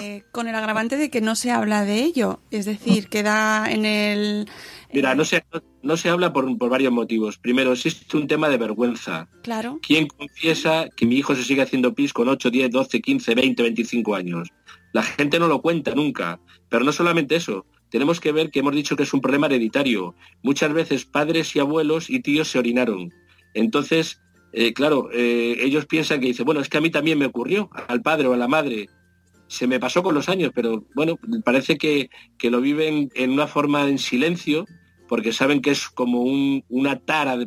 eh, 0.00 0.24
con 0.32 0.48
el 0.48 0.54
agravante 0.54 0.96
de 0.96 1.10
que 1.10 1.20
no 1.20 1.36
se 1.36 1.50
habla 1.50 1.84
de 1.84 2.02
ello, 2.02 2.40
es 2.50 2.64
decir, 2.64 3.08
queda 3.08 3.70
en 3.70 3.84
el... 3.84 4.48
Mira, 4.92 5.14
no 5.14 5.24
se, 5.24 5.44
no, 5.82 5.96
se 5.98 6.08
habla 6.08 6.32
por, 6.32 6.56
por, 6.56 6.70
varios 6.70 6.92
motivos. 6.92 7.38
Primero, 7.38 7.72
existe 7.72 8.16
un 8.16 8.26
tema 8.26 8.48
de 8.48 8.56
vergüenza. 8.56 9.28
Claro. 9.42 9.78
¿Quién 9.82 10.08
confiesa 10.08 10.88
que 10.96 11.04
mi 11.04 11.16
hijo 11.16 11.34
se 11.34 11.44
sigue 11.44 11.62
haciendo 11.62 11.94
pis 11.94 12.12
con 12.14 12.28
8, 12.28 12.50
10, 12.50 12.70
12, 12.70 13.00
15, 13.00 13.34
20, 13.34 13.62
25 13.62 14.14
años? 14.14 14.48
La 14.92 15.02
gente 15.02 15.38
no 15.38 15.46
lo 15.46 15.60
cuenta 15.60 15.94
nunca. 15.94 16.40
Pero 16.70 16.84
no 16.84 16.92
solamente 16.92 17.36
eso, 17.36 17.66
tenemos 17.90 18.20
que 18.20 18.32
ver 18.32 18.50
que 18.50 18.60
hemos 18.60 18.74
dicho 18.74 18.96
que 18.96 19.02
es 19.02 19.12
un 19.12 19.20
problema 19.20 19.46
hereditario. 19.46 20.14
Muchas 20.42 20.72
veces 20.72 21.04
padres 21.04 21.54
y 21.56 21.60
abuelos 21.60 22.10
y 22.10 22.20
tíos 22.20 22.48
se 22.48 22.58
orinaron. 22.58 23.12
Entonces, 23.54 24.20
eh, 24.52 24.72
claro, 24.72 25.10
eh, 25.12 25.56
ellos 25.60 25.86
piensan 25.86 26.20
que 26.20 26.26
dice, 26.26 26.42
bueno, 26.42 26.60
es 26.60 26.68
que 26.68 26.78
a 26.78 26.80
mí 26.80 26.90
también 26.90 27.18
me 27.18 27.26
ocurrió, 27.26 27.70
al 27.88 28.02
padre 28.02 28.28
o 28.28 28.34
a 28.34 28.36
la 28.36 28.48
madre. 28.48 28.88
Se 29.46 29.66
me 29.66 29.80
pasó 29.80 30.02
con 30.02 30.14
los 30.14 30.28
años, 30.28 30.52
pero 30.54 30.84
bueno, 30.94 31.18
parece 31.44 31.78
que, 31.78 32.10
lo 32.42 32.60
viven 32.60 33.10
en 33.14 33.30
una 33.30 33.46
forma 33.46 33.88
en 33.88 33.98
silencio, 33.98 34.66
porque 35.08 35.32
saben 35.32 35.62
que 35.62 35.70
es 35.70 35.88
como 35.88 36.22
una 36.68 36.98
tara, 36.98 37.38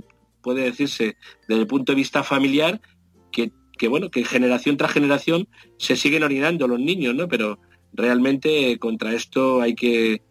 puede 0.42 0.64
decirse, 0.64 1.16
desde 1.48 1.62
el 1.62 1.68
punto 1.68 1.92
de 1.92 1.98
vista 1.98 2.24
familiar, 2.24 2.82
que, 3.32 3.52
que 3.78 3.88
bueno, 3.88 4.10
que 4.10 4.26
generación 4.26 4.78
tras 4.78 4.92
generación 4.92 5.48
se 5.78 5.96
siguen 5.96 6.24
orinando 6.24 6.68
los 6.68 6.80
niños, 6.80 7.14
¿no? 7.14 7.28
Pero 7.28 7.60
realmente 7.94 8.80
contra 8.80 9.14
esto 9.14 9.62
hay 9.62 9.76
que, 9.76 10.22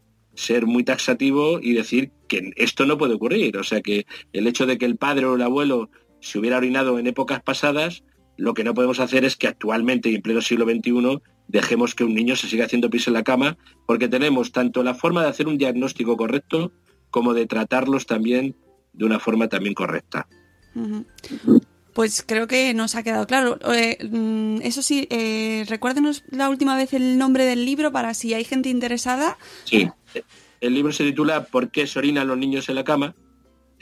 ser 0.40 0.66
muy 0.66 0.85
taxativo 0.85 1.61
y 1.61 1.74
decir 1.74 2.11
que 2.29 2.53
esto 2.57 2.87
no 2.87 2.96
puede 2.96 3.14
ocurrir. 3.14 3.57
O 3.59 3.64
sea 3.64 3.83
que 3.83 4.07
el 4.33 4.46
hecho 4.46 4.66
de 4.66 4.79
que 4.79 4.87
el 4.87 4.96
padre 4.96 5.26
o 5.26 5.35
el 5.35 5.42
abuelo 5.42 5.90
se 6.20 6.38
hubiera 6.38 6.57
orinado 6.57 6.98
en 6.98 7.07
épocas 7.07 7.42
pasadas, 7.42 8.05
lo 8.37 8.55
que 8.55 8.64
no 8.64 8.72
podemos 8.72 9.00
hacer 9.00 9.24
es 9.24 9.37
que 9.37 9.48
actualmente 9.48 10.14
en 10.14 10.22
pleno 10.22 10.40
siglo 10.40 10.64
XXI 10.64 11.20
dejemos 11.48 11.94
que 11.94 12.05
un 12.05 12.14
niño 12.14 12.37
se 12.37 12.48
siga 12.48 12.64
haciendo 12.64 12.88
pis 12.88 13.07
en 13.09 13.14
la 13.14 13.24
cama, 13.24 13.59
porque 13.87 14.09
tenemos 14.09 14.53
tanto 14.53 14.83
la 14.83 14.94
forma 14.94 15.22
de 15.22 15.29
hacer 15.29 15.46
un 15.46 15.59
diagnóstico 15.59 16.16
correcto 16.16 16.72
como 17.11 17.35
de 17.35 17.46
tratarlos 17.46 18.07
también 18.07 18.57
de 18.92 19.05
una 19.05 19.18
forma 19.18 19.48
también 19.48 19.74
correcta. 19.74 20.26
Pues 21.92 22.22
creo 22.26 22.46
que 22.46 22.72
nos 22.74 22.94
ha 22.94 23.03
quedado 23.03 23.26
claro. 23.26 23.59
Eh, 23.72 23.98
mm, 24.09 24.62
eso 24.62 24.83
sí, 24.83 25.07
eh, 25.11 25.64
recuérdenos 25.68 26.24
la 26.31 26.48
última 26.48 26.76
vez 26.76 26.92
el 26.92 27.18
nombre 27.18 27.44
del 27.44 27.64
libro 27.64 27.90
para 27.92 28.14
si 28.14 28.35
hay 28.35 28.44
gente 28.44 28.68
interesada. 28.68 29.38
Sí, 29.64 29.88
el 30.61 30.74
libro 30.74 30.92
se 30.92 31.05
titula 31.05 31.44
¿Por 31.44 31.70
qué 31.70 31.87
se 31.87 31.98
orinan 31.98 32.29
los 32.29 32.38
niños 32.38 32.68
en 32.68 32.76
la 32.76 32.85
cama? 32.85 33.14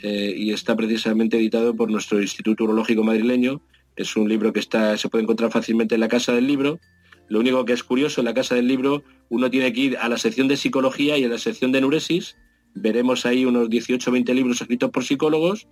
Eh, 0.01 0.33
y 0.35 0.53
está 0.53 0.75
precisamente 0.75 1.37
editado 1.37 1.75
por 1.75 1.91
nuestro 1.91 2.21
Instituto 2.21 2.63
Urológico 2.63 3.03
Madrileño. 3.03 3.61
Es 3.95 4.15
un 4.15 4.29
libro 4.29 4.53
que 4.53 4.59
está, 4.59 4.97
se 4.97 5.09
puede 5.09 5.23
encontrar 5.23 5.51
fácilmente 5.51 5.95
en 5.95 6.01
la 6.01 6.07
Casa 6.07 6.33
del 6.33 6.47
Libro. 6.47 6.79
Lo 7.27 7.39
único 7.39 7.65
que 7.65 7.73
es 7.73 7.83
curioso, 7.83 8.21
en 8.21 8.25
la 8.25 8.33
Casa 8.33 8.55
del 8.55 8.67
Libro 8.67 9.03
uno 9.29 9.49
tiene 9.49 9.71
que 9.73 9.81
ir 9.81 9.97
a 9.97 10.09
la 10.09 10.17
sección 10.17 10.47
de 10.47 10.57
psicología 10.57 11.17
y 11.17 11.25
a 11.25 11.27
la 11.27 11.37
sección 11.37 11.71
de 11.71 11.79
enuresis. 11.79 12.37
Veremos 12.73 13.25
ahí 13.25 13.45
unos 13.45 13.69
18 13.69 14.09
o 14.09 14.13
20 14.13 14.33
libros 14.33 14.61
escritos 14.61 14.89
por 14.89 15.03
psicólogos 15.03 15.67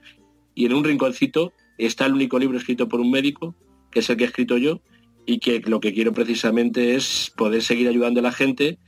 y 0.56 0.66
en 0.66 0.74
un 0.74 0.84
rinconcito 0.84 1.54
está 1.78 2.06
el 2.06 2.14
único 2.14 2.40
libro 2.40 2.58
escrito 2.58 2.88
por 2.88 3.00
un 3.00 3.12
médico, 3.12 3.56
que 3.92 4.00
es 4.00 4.10
el 4.10 4.18
que 4.18 4.24
he 4.24 4.28
escrito 4.28 4.58
yo, 4.58 4.82
y 5.26 5.40
que 5.40 5.60
lo 5.60 5.80
que 5.80 5.94
quiero 5.94 6.14
precisamente 6.14 6.96
es 6.96 7.34
poder 7.36 7.62
seguir 7.62 7.88
ayudando 7.88 8.22
a 8.22 8.24
la 8.24 8.32
gente 8.32 8.80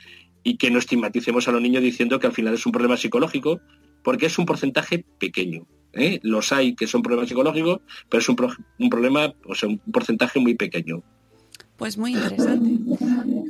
y 0.43 0.57
que 0.57 0.71
no 0.71 0.79
estigmaticemos 0.79 1.47
a 1.47 1.51
los 1.51 1.61
niños 1.61 1.83
diciendo 1.83 2.19
que 2.19 2.27
al 2.27 2.33
final 2.33 2.53
es 2.53 2.65
un 2.65 2.71
problema 2.71 2.97
psicológico, 2.97 3.59
porque 4.03 4.27
es 4.27 4.39
un 4.39 4.45
porcentaje 4.45 5.05
pequeño. 5.19 5.67
¿eh? 5.93 6.19
Los 6.23 6.53
hay 6.53 6.75
que 6.75 6.87
son 6.87 7.01
problemas 7.01 7.29
psicológicos, 7.29 7.81
pero 8.09 8.21
es 8.21 8.29
un, 8.29 8.37
un 8.79 8.89
problema, 8.89 9.33
o 9.45 9.55
sea, 9.55 9.69
un 9.69 9.79
porcentaje 9.91 10.39
muy 10.39 10.55
pequeño. 10.55 11.03
Pues 11.79 11.97
muy 11.97 12.13
interesante. 12.13 12.77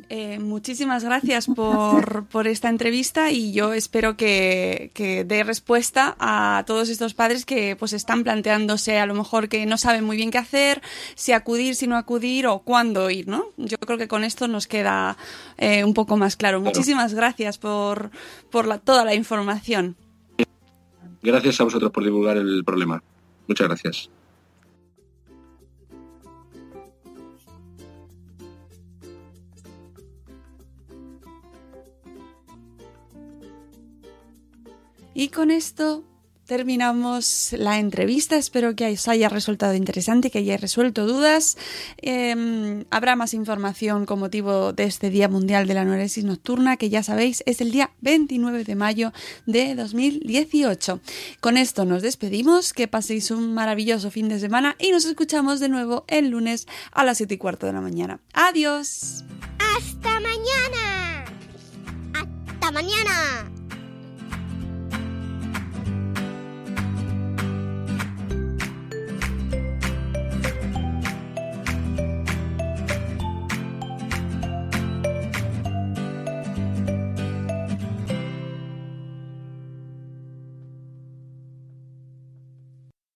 Eh, 0.10 0.38
muchísimas 0.38 1.04
gracias 1.04 1.48
por, 1.48 2.26
por, 2.28 2.48
esta 2.48 2.70
entrevista 2.70 3.32
y 3.32 3.54
yo 3.54 3.74
espero 3.74 4.18
que, 4.18 4.92
que, 4.94 5.24
dé 5.24 5.44
respuesta 5.44 6.16
a 6.20 6.64
todos 6.68 6.90
estos 6.90 7.16
padres 7.16 7.44
que 7.44 7.76
pues 7.76 7.94
están 7.94 8.24
planteándose 8.24 9.00
a 9.00 9.08
lo 9.08 9.16
mejor 9.16 9.50
que 9.50 9.66
no 9.66 9.78
saben 9.80 10.04
muy 10.04 10.16
bien 10.16 10.30
qué 10.30 10.38
hacer, 10.38 10.82
si 11.16 11.32
acudir, 11.32 11.76
si 11.76 11.88
no 11.88 11.98
acudir 11.98 12.46
o 12.46 12.60
cuándo 12.60 13.10
ir, 13.10 13.28
¿no? 13.28 13.46
Yo 13.58 13.78
creo 13.78 13.98
que 13.98 14.08
con 14.08 14.24
esto 14.24 14.48
nos 14.48 14.68
queda 14.68 15.18
eh, 15.58 15.84
un 15.84 15.96
poco 15.96 16.16
más 16.16 16.36
claro. 16.36 16.62
Muchísimas 16.62 17.16
gracias 17.16 17.58
por, 17.58 18.12
por 18.52 18.68
la, 18.68 18.78
toda 18.78 19.06
la 19.06 19.16
información. 19.16 19.96
Gracias 21.24 21.60
a 21.62 21.64
vosotros 21.64 21.92
por 21.92 22.04
divulgar 22.04 22.38
el 22.38 22.64
problema. 22.64 23.02
Muchas 23.48 23.68
gracias. 23.68 24.10
Y 35.20 35.28
con 35.28 35.52
esto 35.52 36.06
terminamos 36.46 37.50
la 37.52 37.78
entrevista. 37.78 38.38
Espero 38.38 38.74
que 38.74 38.90
os 38.90 39.06
haya 39.10 39.28
resultado 39.28 39.74
interesante, 39.74 40.32
que 40.32 40.38
hayáis 40.38 40.62
resuelto 40.62 41.06
dudas. 41.06 41.58
Eh, 42.02 42.86
habrá 42.90 43.18
más 43.18 43.34
información 43.34 44.06
con 44.06 44.20
motivo 44.20 44.72
de 44.72 44.86
este 44.86 45.10
Día 45.10 45.28
Mundial 45.28 45.68
de 45.68 45.74
la 45.74 45.82
Anuresis 45.82 46.24
Nocturna, 46.24 46.78
que 46.78 46.90
ya 46.90 47.04
sabéis 47.04 47.44
es 47.46 47.60
el 47.60 47.72
día 47.72 47.92
29 48.00 48.64
de 48.64 48.76
mayo 48.76 49.12
de 49.46 49.76
2018. 49.76 51.02
Con 51.42 51.58
esto 51.58 51.84
nos 51.84 52.02
despedimos, 52.02 52.72
que 52.72 52.88
paséis 52.88 53.30
un 53.30 53.54
maravilloso 53.54 54.12
fin 54.12 54.30
de 54.30 54.40
semana 54.40 54.78
y 54.80 54.92
nos 54.92 55.04
escuchamos 55.04 55.60
de 55.60 55.68
nuevo 55.68 56.06
el 56.08 56.30
lunes 56.30 56.66
a 56.94 57.04
las 57.04 57.18
7 57.18 57.34
y 57.34 57.38
cuarto 57.38 57.66
de 57.66 57.74
la 57.74 57.82
mañana. 57.82 58.22
Adiós. 58.32 59.26
Hasta 59.60 60.22
mañana. 60.22 61.26
Hasta 62.14 62.72
mañana. 62.72 63.59